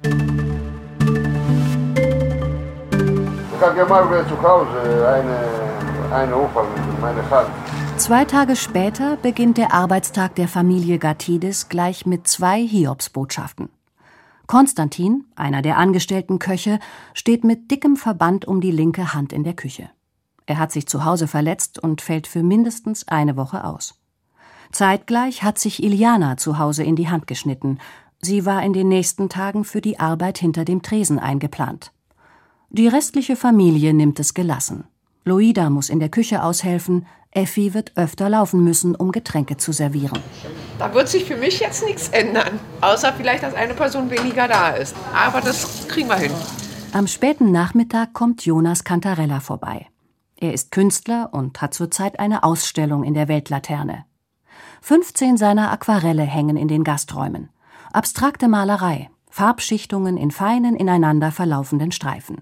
Ich 3.55 3.61
habe 3.61 3.85
mal 3.85 4.25
zu 4.27 4.43
Hause 4.43 5.07
eine, 5.07 6.13
eine 6.13 6.35
Opa 6.35 6.63
mit 6.63 7.01
meiner 7.01 7.29
Hand. 7.31 7.49
Zwei 7.95 8.25
Tage 8.25 8.57
später 8.57 9.15
beginnt 9.15 9.57
der 9.57 9.73
Arbeitstag 9.73 10.35
der 10.35 10.49
Familie 10.49 10.99
Gatidis 10.99 11.69
gleich 11.69 12.05
mit 12.05 12.27
zwei 12.27 12.59
Hiobsbotschaften. 12.59 13.69
Konstantin, 14.45 15.23
einer 15.37 15.61
der 15.61 15.77
angestellten 15.77 16.37
Köche, 16.37 16.79
steht 17.13 17.45
mit 17.45 17.71
dickem 17.71 17.95
Verband 17.95 18.45
um 18.45 18.59
die 18.59 18.71
linke 18.71 19.13
Hand 19.13 19.31
in 19.31 19.45
der 19.45 19.53
Küche. 19.53 19.89
Er 20.45 20.57
hat 20.57 20.71
sich 20.71 20.87
zu 20.87 21.05
Hause 21.05 21.27
verletzt 21.27 21.79
und 21.79 22.01
fällt 22.01 22.27
für 22.27 22.43
mindestens 22.43 23.07
eine 23.07 23.37
Woche 23.37 23.63
aus. 23.63 23.95
Zeitgleich 24.71 25.43
hat 25.43 25.59
sich 25.59 25.83
Iliana 25.83 26.37
zu 26.37 26.57
Hause 26.57 26.83
in 26.83 26.95
die 26.95 27.09
Hand 27.09 27.27
geschnitten. 27.27 27.77
Sie 28.21 28.45
war 28.45 28.63
in 28.63 28.73
den 28.73 28.89
nächsten 28.89 29.29
Tagen 29.29 29.65
für 29.65 29.81
die 29.81 29.99
Arbeit 29.99 30.37
hinter 30.37 30.65
dem 30.65 30.81
Tresen 30.81 31.19
eingeplant. 31.19 31.91
Die 32.69 32.87
restliche 32.87 33.35
Familie 33.35 33.93
nimmt 33.93 34.19
es 34.19 34.33
gelassen. 34.33 34.85
Luida 35.25 35.69
muss 35.69 35.89
in 35.89 35.99
der 35.99 36.09
Küche 36.09 36.43
aushelfen, 36.43 37.05
Effi 37.31 37.73
wird 37.73 37.93
öfter 37.95 38.29
laufen 38.29 38.63
müssen, 38.63 38.95
um 38.95 39.11
Getränke 39.11 39.57
zu 39.57 39.71
servieren. 39.71 40.19
Da 40.77 40.93
wird 40.93 41.07
sich 41.07 41.25
für 41.25 41.37
mich 41.37 41.59
jetzt 41.59 41.83
nichts 41.83 42.09
ändern, 42.09 42.59
außer 42.81 43.13
vielleicht, 43.13 43.43
dass 43.43 43.53
eine 43.53 43.73
Person 43.73 44.09
weniger 44.09 44.47
da 44.47 44.71
ist. 44.71 44.95
Aber 45.13 45.41
das 45.41 45.87
kriegen 45.87 46.09
wir 46.09 46.17
hin. 46.17 46.31
Am 46.93 47.07
späten 47.07 47.51
Nachmittag 47.51 48.13
kommt 48.13 48.45
Jonas 48.45 48.83
Cantarella 48.83 49.39
vorbei. 49.39 49.87
Er 50.43 50.53
ist 50.53 50.71
Künstler 50.71 51.29
und 51.31 51.61
hat 51.61 51.73
zurzeit 51.73 52.19
eine 52.19 52.43
Ausstellung 52.43 53.05
in 53.05 53.13
der 53.13 53.29
Weltlaterne. 53.29 54.03
15 54.81 55.37
seiner 55.37 55.71
Aquarelle 55.71 56.23
hängen 56.23 56.57
in 56.57 56.67
den 56.67 56.83
Gasträumen. 56.83 57.47
Abstrakte 57.93 58.49
Malerei, 58.49 59.09
Farbschichtungen 59.29 60.17
in 60.17 60.31
feinen, 60.31 60.75
ineinander 60.75 61.31
verlaufenden 61.31 61.93
Streifen. 61.93 62.41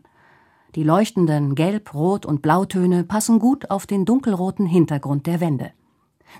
Die 0.74 0.82
leuchtenden 0.82 1.54
Gelb-, 1.54 1.94
Rot- 1.94 2.26
und 2.26 2.42
Blautöne 2.42 3.04
passen 3.04 3.38
gut 3.38 3.70
auf 3.70 3.86
den 3.86 4.04
dunkelroten 4.04 4.66
Hintergrund 4.66 5.28
der 5.28 5.40
Wände. 5.40 5.72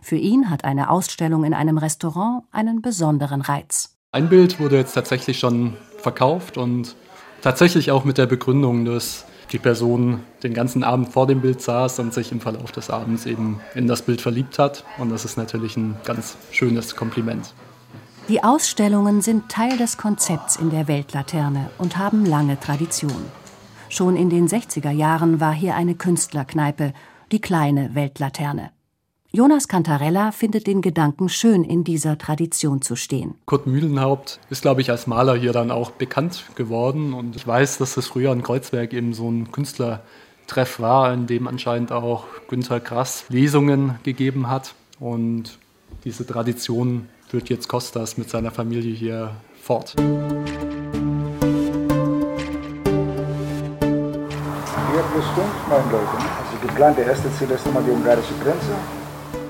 Für 0.02 0.17
ihn 0.17 0.50
hat 0.50 0.63
eine 0.63 0.89
Ausstellung 0.89 1.43
in 1.43 1.54
einem 1.54 1.78
Restaurant 1.78 2.43
einen 2.52 2.82
besonderen 2.82 3.41
Reiz. 3.41 4.00
Ein 4.12 4.30
Bild 4.30 4.60
wurde 4.60 4.78
jetzt 4.78 4.93
tatsächlich 4.93 5.38
schon 5.38 5.78
verkauft 6.00 6.58
und 6.58 6.95
tatsächlich 7.43 7.91
auch 7.91 8.04
mit 8.04 8.17
der 8.17 8.26
Begründung, 8.26 8.84
dass 8.84 9.26
die 9.51 9.59
Person 9.59 10.21
den 10.43 10.53
ganzen 10.53 10.83
Abend 10.83 11.09
vor 11.09 11.27
dem 11.27 11.41
Bild 11.41 11.61
saß 11.61 11.99
und 11.99 12.13
sich 12.13 12.31
im 12.31 12.39
Verlauf 12.39 12.71
des 12.71 12.89
Abends 12.89 13.25
eben 13.25 13.59
in 13.75 13.87
das 13.87 14.01
Bild 14.01 14.21
verliebt 14.21 14.59
hat. 14.59 14.85
Und 14.97 15.09
das 15.09 15.25
ist 15.25 15.37
natürlich 15.37 15.77
ein 15.77 15.97
ganz 16.05 16.37
schönes 16.51 16.95
Kompliment. 16.95 17.53
Die 18.29 18.43
Ausstellungen 18.43 19.21
sind 19.21 19.49
Teil 19.49 19.77
des 19.77 19.97
Konzepts 19.97 20.55
in 20.55 20.69
der 20.69 20.87
Weltlaterne 20.87 21.69
und 21.77 21.97
haben 21.97 22.25
lange 22.25 22.59
Tradition. 22.59 23.25
Schon 23.89 24.15
in 24.15 24.29
den 24.29 24.47
60er 24.47 24.91
Jahren 24.91 25.41
war 25.41 25.53
hier 25.53 25.75
eine 25.75 25.95
Künstlerkneipe, 25.95 26.93
die 27.31 27.41
kleine 27.41 27.93
Weltlaterne. 27.93 28.71
Jonas 29.34 29.70
Cantarella 29.70 30.34
findet 30.34 30.67
den 30.67 30.82
Gedanken 30.82 31.30
schön, 31.30 31.63
in 31.63 31.86
dieser 31.86 32.17
Tradition 32.17 32.82
zu 32.82 32.98
stehen. 32.98 33.36
Kurt 33.46 33.65
Mühlenhaupt 33.65 34.41
ist, 34.50 34.62
glaube 34.62 34.82
ich, 34.82 34.91
als 34.91 35.08
Maler 35.08 35.36
hier 35.36 35.54
dann 35.54 35.72
auch 35.72 35.91
bekannt 35.91 36.44
geworden. 36.56 37.13
Und 37.13 37.38
ich 37.38 37.48
weiß, 37.48 37.78
dass 37.78 37.96
das 37.96 38.08
früher 38.08 38.34
in 38.34 38.44
Kreuzberg 38.44 38.91
eben 38.91 39.13
so 39.13 39.32
ein 39.32 39.50
Künstlertreff 39.54 40.82
war, 40.82 41.13
in 41.13 41.28
dem 41.28 41.48
anscheinend 41.48 41.94
auch 41.94 42.26
Günter 42.50 42.82
Grass 42.82 43.24
Lesungen 43.30 43.96
gegeben 44.04 44.50
hat. 44.50 44.74
Und 45.00 45.60
diese 46.04 46.28
Tradition 46.28 47.08
führt 47.30 47.48
jetzt 47.48 47.70
Kostas 47.70 48.17
mit 48.17 48.30
seiner 48.30 48.52
Familie 48.52 48.94
hier 48.94 49.32
fort. 49.62 49.96
Hier 49.98 50.10
plus 55.13 55.26
fünf, 55.36 55.70
neun 55.70 55.89
Leute. 55.89 56.17
Also 56.17 56.67
geplant, 56.67 56.98
der 56.98 57.06
erste 57.06 57.32
Ziel 57.32 57.50
ist 57.50 57.65
immer 57.65 57.82
die 57.82 57.91
ungarische 57.91 58.34
Grenze. 58.44 58.76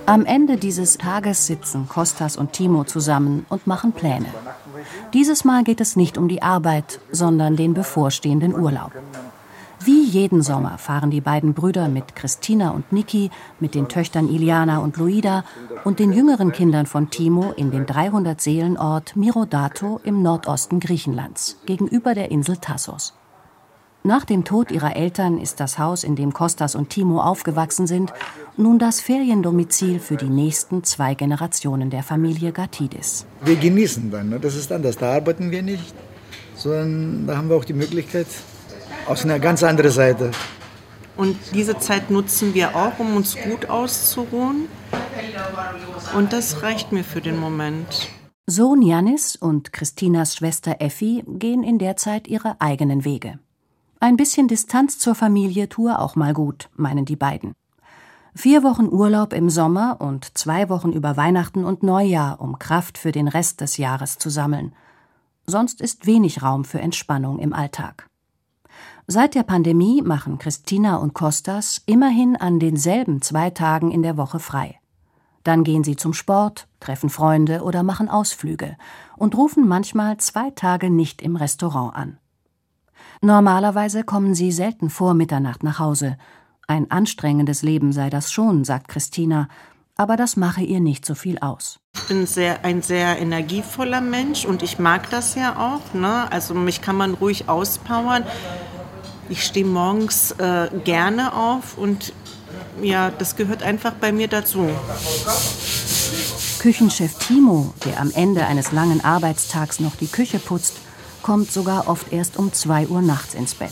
Am 0.05 0.25
Ende 0.25 0.57
dieses 0.57 0.97
Tages 0.97 1.45
sitzen 1.45 1.87
Kostas 1.87 2.35
und 2.35 2.53
Timo 2.53 2.83
zusammen 2.83 3.45
und 3.49 3.67
machen 3.67 3.91
Pläne. 3.91 4.27
Dieses 5.13 5.45
Mal 5.45 5.63
geht 5.63 5.81
es 5.81 5.95
nicht 5.95 6.17
um 6.17 6.27
die 6.27 6.41
Arbeit, 6.41 6.99
sondern 7.11 7.55
den 7.55 7.73
bevorstehenden 7.73 8.53
Urlaub. 8.53 8.91
Wie 9.83 10.03
jeden 10.03 10.43
Sommer 10.43 10.77
fahren 10.77 11.09
die 11.09 11.21
beiden 11.21 11.53
Brüder 11.53 11.87
mit 11.87 12.15
Christina 12.15 12.69
und 12.69 12.91
Niki, 12.91 13.31
mit 13.59 13.73
den 13.73 13.87
Töchtern 13.87 14.29
Iliana 14.29 14.79
und 14.79 14.97
Luida 14.97 15.43
und 15.83 15.99
den 15.99 16.13
jüngeren 16.13 16.51
Kindern 16.51 16.85
von 16.85 17.09
Timo 17.09 17.51
in 17.55 17.71
den 17.71 17.85
300-Seelenort 17.87 19.15
Mirodato 19.15 19.99
im 20.03 20.21
Nordosten 20.21 20.79
Griechenlands, 20.79 21.57
gegenüber 21.65 22.13
der 22.13 22.29
Insel 22.29 22.57
Tassos. 22.57 23.13
Nach 24.03 24.25
dem 24.25 24.45
Tod 24.45 24.71
ihrer 24.71 24.95
Eltern 24.95 25.37
ist 25.37 25.59
das 25.59 25.77
Haus, 25.77 26.03
in 26.03 26.15
dem 26.15 26.33
Kostas 26.33 26.73
und 26.73 26.89
Timo 26.89 27.21
aufgewachsen 27.21 27.85
sind, 27.85 28.11
nun 28.57 28.79
das 28.79 28.99
Feriendomizil 28.99 29.99
für 29.99 30.17
die 30.17 30.29
nächsten 30.29 30.83
zwei 30.83 31.13
Generationen 31.13 31.91
der 31.91 32.01
Familie 32.01 32.51
Gatidis. 32.51 33.27
Wir 33.45 33.57
genießen 33.57 34.09
dann, 34.09 34.29
ne? 34.29 34.39
das 34.39 34.55
ist 34.55 34.71
anders. 34.71 34.97
Da 34.97 35.13
arbeiten 35.13 35.51
wir 35.51 35.61
nicht, 35.61 35.93
sondern 36.55 37.27
da 37.27 37.37
haben 37.37 37.49
wir 37.49 37.55
auch 37.55 37.65
die 37.65 37.73
Möglichkeit 37.73 38.25
aus 39.05 39.23
einer 39.23 39.37
ganz 39.37 39.61
anderen 39.61 39.91
Seite. 39.91 40.31
Und 41.15 41.37
diese 41.53 41.77
Zeit 41.77 42.09
nutzen 42.09 42.55
wir 42.55 42.75
auch, 42.75 42.97
um 42.97 43.15
uns 43.15 43.35
gut 43.35 43.69
auszuruhen. 43.69 44.67
Und 46.15 46.33
das 46.33 46.63
reicht 46.63 46.91
mir 46.91 47.03
für 47.03 47.21
den 47.21 47.37
Moment. 47.37 48.09
Sohn 48.47 48.81
Janis 48.81 49.35
und 49.35 49.71
Christinas 49.71 50.35
Schwester 50.35 50.77
Effi 50.79 51.23
gehen 51.27 51.61
in 51.61 51.77
der 51.77 51.97
Zeit 51.97 52.27
ihre 52.27 52.59
eigenen 52.59 53.05
Wege. 53.05 53.37
Ein 54.03 54.17
bisschen 54.17 54.47
Distanz 54.47 54.97
zur 54.97 55.13
Familie 55.13 55.69
tue 55.69 55.99
auch 55.99 56.15
mal 56.15 56.33
gut, 56.33 56.71
meinen 56.75 57.05
die 57.05 57.15
beiden. 57.15 57.53
Vier 58.33 58.63
Wochen 58.63 58.87
Urlaub 58.87 59.31
im 59.31 59.51
Sommer 59.51 60.01
und 60.01 60.35
zwei 60.35 60.69
Wochen 60.69 60.91
über 60.91 61.17
Weihnachten 61.17 61.63
und 61.63 61.83
Neujahr, 61.83 62.41
um 62.41 62.57
Kraft 62.57 62.97
für 62.97 63.11
den 63.11 63.27
Rest 63.27 63.61
des 63.61 63.77
Jahres 63.77 64.17
zu 64.17 64.31
sammeln. 64.31 64.73
Sonst 65.45 65.81
ist 65.81 66.07
wenig 66.07 66.41
Raum 66.41 66.65
für 66.65 66.81
Entspannung 66.81 67.37
im 67.37 67.53
Alltag. 67.53 68.07
Seit 69.05 69.35
der 69.35 69.43
Pandemie 69.43 70.01
machen 70.01 70.39
Christina 70.39 70.95
und 70.95 71.13
Kostas 71.13 71.83
immerhin 71.85 72.35
an 72.35 72.59
denselben 72.59 73.21
zwei 73.21 73.51
Tagen 73.51 73.91
in 73.91 74.01
der 74.01 74.17
Woche 74.17 74.39
frei. 74.39 74.79
Dann 75.43 75.63
gehen 75.63 75.83
sie 75.83 75.95
zum 75.95 76.15
Sport, 76.15 76.67
treffen 76.79 77.11
Freunde 77.11 77.61
oder 77.61 77.83
machen 77.83 78.09
Ausflüge 78.09 78.77
und 79.15 79.37
rufen 79.37 79.67
manchmal 79.67 80.17
zwei 80.17 80.49
Tage 80.49 80.89
nicht 80.89 81.21
im 81.21 81.35
Restaurant 81.35 81.95
an. 81.95 82.17
Normalerweise 83.23 84.03
kommen 84.03 84.33
sie 84.33 84.51
selten 84.51 84.89
vor 84.89 85.13
Mitternacht 85.13 85.61
nach 85.61 85.77
Hause. 85.77 86.17
Ein 86.65 86.89
anstrengendes 86.89 87.61
Leben 87.61 87.93
sei 87.93 88.09
das 88.09 88.31
schon, 88.31 88.63
sagt 88.63 88.87
Christina, 88.87 89.47
aber 89.95 90.17
das 90.17 90.37
mache 90.37 90.61
ihr 90.63 90.79
nicht 90.79 91.05
so 91.05 91.13
viel 91.13 91.37
aus. 91.37 91.79
Ich 91.93 92.07
bin 92.07 92.25
sehr, 92.25 92.65
ein 92.65 92.81
sehr 92.81 93.19
energievoller 93.19 94.01
Mensch 94.01 94.45
und 94.45 94.63
ich 94.63 94.79
mag 94.79 95.07
das 95.11 95.35
ja 95.35 95.55
auch. 95.55 95.93
Ne? 95.93 96.31
Also 96.31 96.55
mich 96.55 96.81
kann 96.81 96.95
man 96.95 97.13
ruhig 97.13 97.47
auspowern. 97.47 98.23
Ich 99.29 99.43
stehe 99.43 99.67
morgens 99.67 100.31
äh, 100.39 100.69
gerne 100.83 101.35
auf 101.35 101.77
und 101.77 102.13
ja, 102.81 103.11
das 103.11 103.35
gehört 103.35 103.61
einfach 103.61 103.93
bei 103.93 104.11
mir 104.11 104.29
dazu. 104.29 104.67
Küchenchef 106.57 107.19
Timo, 107.19 107.71
der 107.85 107.99
am 107.99 108.09
Ende 108.09 108.47
eines 108.47 108.71
langen 108.71 109.03
Arbeitstags 109.03 109.79
noch 109.79 109.95
die 109.95 110.07
Küche 110.07 110.39
putzt, 110.39 110.77
kommt 111.21 111.51
sogar 111.51 111.87
oft 111.87 112.11
erst 112.11 112.37
um 112.37 112.51
2 112.51 112.87
Uhr 112.87 113.01
nachts 113.01 113.33
ins 113.33 113.53
Bett. 113.53 113.71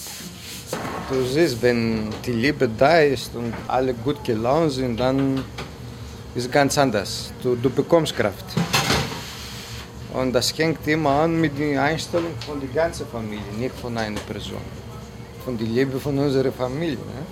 Du 1.09 1.25
siehst, 1.25 1.61
wenn 1.61 2.09
die 2.25 2.33
Liebe 2.33 2.69
da 2.69 2.99
ist 2.99 3.35
und 3.35 3.53
alle 3.67 3.93
gut 3.93 4.23
gelaunt 4.23 4.71
sind, 4.71 4.99
dann 4.99 5.37
ist 6.35 6.45
es 6.45 6.51
ganz 6.51 6.77
anders. 6.77 7.31
Du, 7.41 7.55
du 7.55 7.69
bekommst 7.69 8.15
Kraft. 8.15 8.45
Und 10.13 10.33
das 10.33 10.55
hängt 10.57 10.87
immer 10.87 11.11
an 11.21 11.39
mit 11.39 11.57
der 11.57 11.81
Einstellung 11.83 12.33
von 12.45 12.59
der 12.59 12.69
ganzen 12.69 13.07
Familie, 13.07 13.51
nicht 13.57 13.75
von 13.75 13.97
einer 13.97 14.19
Person. 14.21 14.61
Von 15.45 15.57
der 15.57 15.67
Liebe 15.67 15.99
von 15.99 16.17
unserer 16.17 16.51
Familie. 16.51 16.97
Ne? 16.97 17.25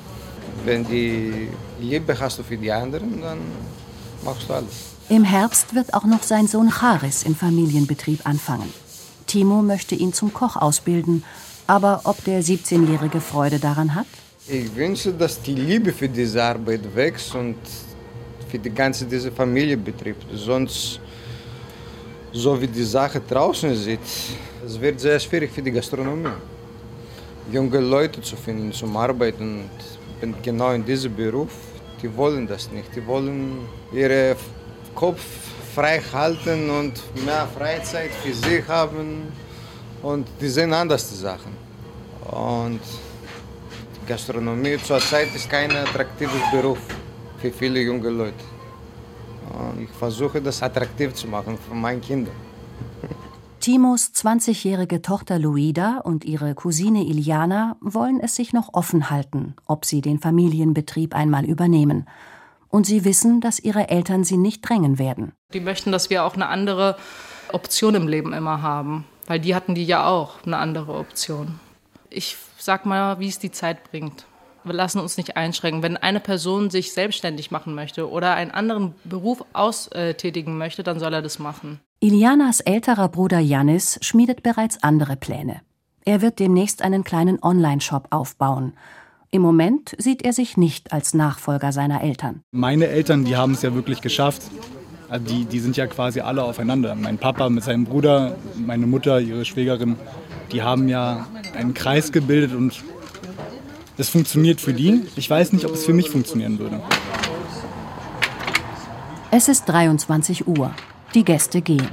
Wenn 0.65 0.85
die 0.85 1.49
Liebe 1.79 2.19
hast 2.19 2.39
du 2.39 2.43
für 2.43 2.57
die 2.57 2.71
anderen, 2.71 3.21
dann 3.21 3.39
machst 4.23 4.49
du 4.49 4.53
alles. 4.53 4.73
Im 5.09 5.23
Herbst 5.23 5.73
wird 5.73 5.93
auch 5.93 6.03
noch 6.03 6.23
sein 6.23 6.47
Sohn 6.47 6.69
Charis 6.69 7.23
im 7.23 7.35
Familienbetrieb 7.35 8.25
anfangen. 8.25 8.71
Timo 9.27 9.61
möchte 9.61 9.93
ihn 9.93 10.13
zum 10.13 10.33
Koch 10.33 10.55
ausbilden. 10.55 11.23
Aber 11.67 12.01
ob 12.05 12.23
der 12.23 12.41
17-Jährige 12.41 13.21
Freude 13.21 13.59
daran 13.59 13.93
hat? 13.93 14.07
Ich 14.47 14.73
wünsche, 14.75 15.11
dass 15.11 15.41
die 15.41 15.53
Liebe 15.53 15.91
für 15.91 16.07
diese 16.07 16.41
Arbeit 16.41 16.95
wächst 16.95 17.35
und 17.35 17.57
für 18.49 18.57
die 18.57 18.69
ganze 18.69 19.05
diese 19.05 19.29
Familienbetrieb. 19.31 20.15
Sonst, 20.33 21.01
so 22.31 22.59
wie 22.61 22.67
die 22.67 22.83
Sache 22.83 23.21
draußen 23.29 23.75
sieht, 23.75 23.99
es 24.65 24.79
wird 24.79 24.99
sehr 24.99 25.19
schwierig 25.19 25.51
für 25.51 25.61
die 25.61 25.71
Gastronomie. 25.71 26.29
Junge 27.51 27.79
Leute 27.79 28.21
zu 28.21 28.35
finden 28.37 28.71
zum 28.71 28.95
Arbeiten 28.95 29.69
und 30.21 30.43
genau 30.43 30.71
in 30.71 30.85
diesem 30.85 31.15
Beruf, 31.15 31.51
die 32.01 32.15
wollen 32.15 32.47
das 32.47 32.71
nicht. 32.71 32.95
Die 32.95 33.05
wollen 33.05 33.67
ihren 33.93 34.35
Kopf 34.95 35.21
frei 35.77 36.01
halten 36.11 36.71
und 36.71 36.93
mehr 37.23 37.47
Freizeit 37.55 38.09
für 38.23 38.33
sich 38.33 38.67
haben. 38.67 39.31
Und 40.01 40.25
die 40.41 40.47
sehen 40.47 40.73
anders 40.73 41.07
die 41.11 41.19
Sachen. 41.27 41.53
Und 42.31 42.81
Gastronomie 44.07 44.79
zurzeit 44.83 45.29
ist 45.35 45.47
kein 45.47 45.71
attraktiver 45.71 46.41
Beruf 46.51 46.79
für 47.39 47.51
viele 47.51 47.79
junge 47.81 48.09
Leute. 48.09 48.43
Und 49.53 49.83
ich 49.83 49.91
versuche 49.91 50.41
das 50.41 50.63
attraktiv 50.63 51.13
zu 51.13 51.27
machen 51.27 51.55
für 51.67 51.75
meine 51.75 51.99
Kinder. 51.99 52.31
Timos 53.59 54.11
20-jährige 54.15 55.03
Tochter 55.03 55.37
Luida 55.37 55.99
und 56.03 56.25
ihre 56.25 56.55
Cousine 56.55 57.03
Iliana 57.03 57.75
wollen 57.81 58.19
es 58.19 58.33
sich 58.33 58.51
noch 58.51 58.73
offen 58.73 59.11
halten, 59.11 59.53
ob 59.67 59.85
sie 59.85 60.01
den 60.01 60.17
Familienbetrieb 60.17 61.13
einmal 61.13 61.45
übernehmen 61.45 62.07
und 62.69 62.85
sie 62.85 63.05
wissen, 63.05 63.41
dass 63.41 63.59
ihre 63.59 63.89
Eltern 63.89 64.23
sie 64.23 64.37
nicht 64.37 64.67
drängen 64.67 64.99
werden. 64.99 65.33
Die 65.53 65.59
möchten, 65.59 65.91
dass 65.91 66.09
wir 66.09 66.23
auch 66.23 66.35
eine 66.35 66.47
andere 66.47 66.97
Option 67.51 67.95
im 67.95 68.07
Leben 68.07 68.33
immer 68.33 68.61
haben, 68.61 69.05
weil 69.27 69.39
die 69.39 69.55
hatten 69.55 69.75
die 69.75 69.85
ja 69.85 70.07
auch 70.07 70.45
eine 70.45 70.57
andere 70.57 70.93
Option. 70.93 71.59
Ich 72.09 72.37
sag 72.57 72.85
mal, 72.85 73.19
wie 73.19 73.27
es 73.27 73.39
die 73.39 73.51
Zeit 73.51 73.89
bringt. 73.91 74.25
Wir 74.63 74.73
lassen 74.73 74.99
uns 74.99 75.15
nicht 75.15 75.37
einschränken. 75.37 75.81
Wenn 75.81 75.95
eine 75.95 76.19
Person 76.19 76.69
sich 76.69 76.91
selbstständig 76.91 77.51
machen 77.51 77.73
möchte 77.73 78.09
oder 78.09 78.33
einen 78.33 78.51
anderen 78.51 78.95
Beruf 79.05 79.43
austätigen 79.53 80.57
möchte, 80.57 80.83
dann 80.83 80.99
soll 80.99 81.13
er 81.13 81.21
das 81.21 81.39
machen. 81.39 81.79
Ilianas 81.99 82.59
älterer 82.59 83.07
Bruder 83.07 83.39
Janis 83.39 83.97
schmiedet 84.01 84.43
bereits 84.43 84.83
andere 84.83 85.15
Pläne. 85.15 85.61
Er 86.05 86.21
wird 86.21 86.39
demnächst 86.39 86.81
einen 86.81 87.03
kleinen 87.03 87.41
Online-Shop 87.41 88.07
aufbauen 88.11 88.73
im 89.29 89.41
Moment 89.41 89.95
sieht 89.97 90.23
er 90.23 90.33
sich 90.33 90.57
nicht 90.57 90.93
als 90.93 91.13
Nachfolger 91.13 91.71
seiner 91.71 92.01
Eltern. 92.01 92.41
Meine 92.51 92.87
Eltern, 92.87 93.25
die 93.25 93.35
haben 93.35 93.53
es 93.53 93.61
ja 93.61 93.73
wirklich 93.73 94.01
geschafft. 94.01 94.43
Die, 95.29 95.45
die 95.45 95.59
sind 95.59 95.77
ja 95.77 95.87
quasi 95.87 96.19
alle 96.19 96.43
aufeinander. 96.43 96.95
Mein 96.95 97.17
Papa 97.17 97.49
mit 97.49 97.63
seinem 97.63 97.85
Bruder, 97.85 98.35
meine 98.55 98.87
Mutter, 98.87 99.19
ihre 99.19 99.45
Schwägerin, 99.45 99.95
die 100.51 100.61
haben 100.61 100.89
ja 100.89 101.27
einen 101.55 101.73
Kreis 101.73 102.11
gebildet 102.11 102.53
und 102.53 102.83
das 103.97 104.09
funktioniert 104.09 104.61
für 104.61 104.73
die. 104.73 105.01
Ich 105.15 105.29
weiß 105.29 105.53
nicht, 105.53 105.65
ob 105.65 105.73
es 105.73 105.85
für 105.85 105.93
mich 105.93 106.09
funktionieren 106.09 106.59
würde. 106.59 106.81
Es 109.31 109.47
ist 109.47 109.65
23 109.65 110.47
Uhr. 110.47 110.71
Die 111.13 111.23
Gäste 111.23 111.61
gehen. 111.61 111.89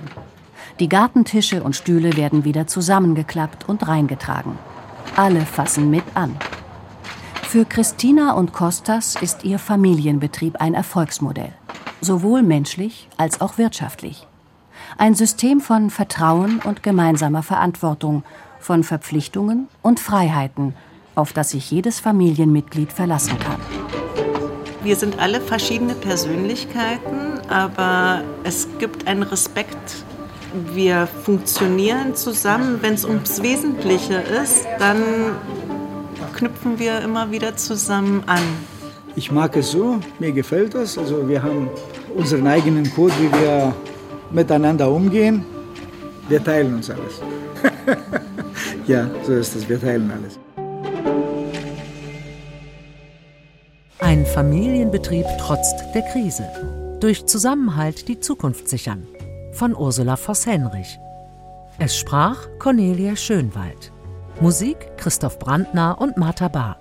Die 0.81 0.89
Gartentische 0.89 1.63
und 1.63 1.77
Stühle 1.77 2.17
werden 2.17 2.45
wieder 2.45 2.67
zusammengeklappt 2.67 3.69
und 3.69 3.87
reingetragen. 3.87 4.59
Alle 5.17 5.41
fassen 5.43 5.91
mit 5.91 6.05
an. 6.15 6.37
Für 7.55 7.65
Christina 7.65 8.33
und 8.33 8.53
Kostas 8.53 9.15
ist 9.15 9.45
ihr 9.45 9.61
Familienbetrieb 9.61 10.57
ein 10.61 10.75
Erfolgsmodell, 10.75 11.53
sowohl 12.01 12.43
menschlich 12.43 13.09
als 13.17 13.41
auch 13.41 13.59
wirtschaftlich. 13.59 14.27
Ein 14.99 15.15
System 15.15 15.61
von 15.61 15.91
Vertrauen 15.91 16.59
und 16.65 16.83
gemeinsamer 16.83 17.45
Verantwortung, 17.45 18.25
von 18.59 18.83
Verpflichtungen 18.83 19.69
und 19.83 20.01
Freiheiten, 20.01 20.75
auf 21.15 21.33
das 21.33 21.51
sich 21.51 21.71
jedes 21.71 22.01
Familienmitglied 22.01 22.93
verlassen 22.93 23.39
kann. 23.39 23.61
Wir 24.83 24.97
sind 24.97 25.21
alle 25.21 25.41
verschiedene 25.41 25.95
Persönlichkeiten, 25.95 27.39
aber 27.49 28.25
es 28.43 28.67
gibt 28.81 29.07
einen 29.07 29.23
Respekt. 29.23 30.05
Wir 30.73 31.07
funktionieren 31.07 32.17
zusammen. 32.17 32.79
Wenn 32.81 32.95
es 32.95 33.05
ums 33.05 33.43
Wesentliche 33.45 34.15
ist, 34.15 34.67
dann 34.81 35.01
knüpfen 36.35 36.79
wir 36.79 37.01
immer 37.01 37.31
wieder 37.31 37.57
zusammen 37.57 38.23
an. 38.27 38.43
Ich 39.17 39.31
mag 39.31 39.57
es 39.57 39.71
so, 39.71 40.01
mir 40.19 40.33
gefällt 40.33 40.75
das. 40.75 40.99
Also 40.99 41.29
wir 41.29 41.43
haben 41.43 41.71
unseren 42.15 42.47
eigenen 42.47 42.93
Code, 42.93 43.15
wie 43.21 43.33
wir 43.33 43.75
miteinander 44.31 44.91
umgehen. 44.91 45.45
Wir 46.29 46.43
teilen 46.43 46.75
uns 46.75 46.91
alles. 46.91 47.21
ja, 48.87 49.09
so 49.25 49.33
ist 49.33 49.55
es, 49.55 49.69
wir 49.69 49.81
teilen 49.81 50.11
alles. 50.11 50.39
Ein 54.01 54.27
Familienbetrieb 54.27 55.27
trotzt 55.39 55.77
der 55.95 56.03
Krise. 56.03 56.45
Durch 57.01 57.27
Zusammenhalt 57.27 58.09
die 58.09 58.21
Zukunft 58.21 58.69
sichern. 58.69 59.07
Von 59.53 59.75
Ursula 59.75 60.17
Voss-Henrich. 60.17 60.99
Es 61.79 61.97
sprach 61.97 62.49
Cornelia 62.59 63.17
Schönwald. 63.17 63.94
Musik 64.41 64.97
Christoph 64.97 65.39
Brandner 65.39 65.97
und 66.01 66.17
Martha 66.17 66.49
Bahr. 66.49 66.77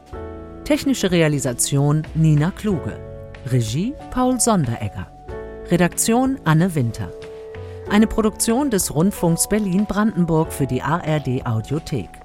Technische 0.64 1.12
Realisation 1.12 2.02
Nina 2.16 2.50
Kluge. 2.50 3.00
Regie 3.46 3.94
Paul 4.10 4.40
Sonderegger. 4.40 5.08
Redaktion 5.70 6.40
Anne 6.46 6.74
Winter. 6.74 7.12
Eine 7.92 8.08
Produktion 8.08 8.72
des 8.72 8.94
Rundfunks 8.96 9.48
Berlin-Brandenburg 9.48 10.52
für 10.52 10.66
die 10.66 10.82
ARD 10.82 11.46
Audiothek. 11.46 12.23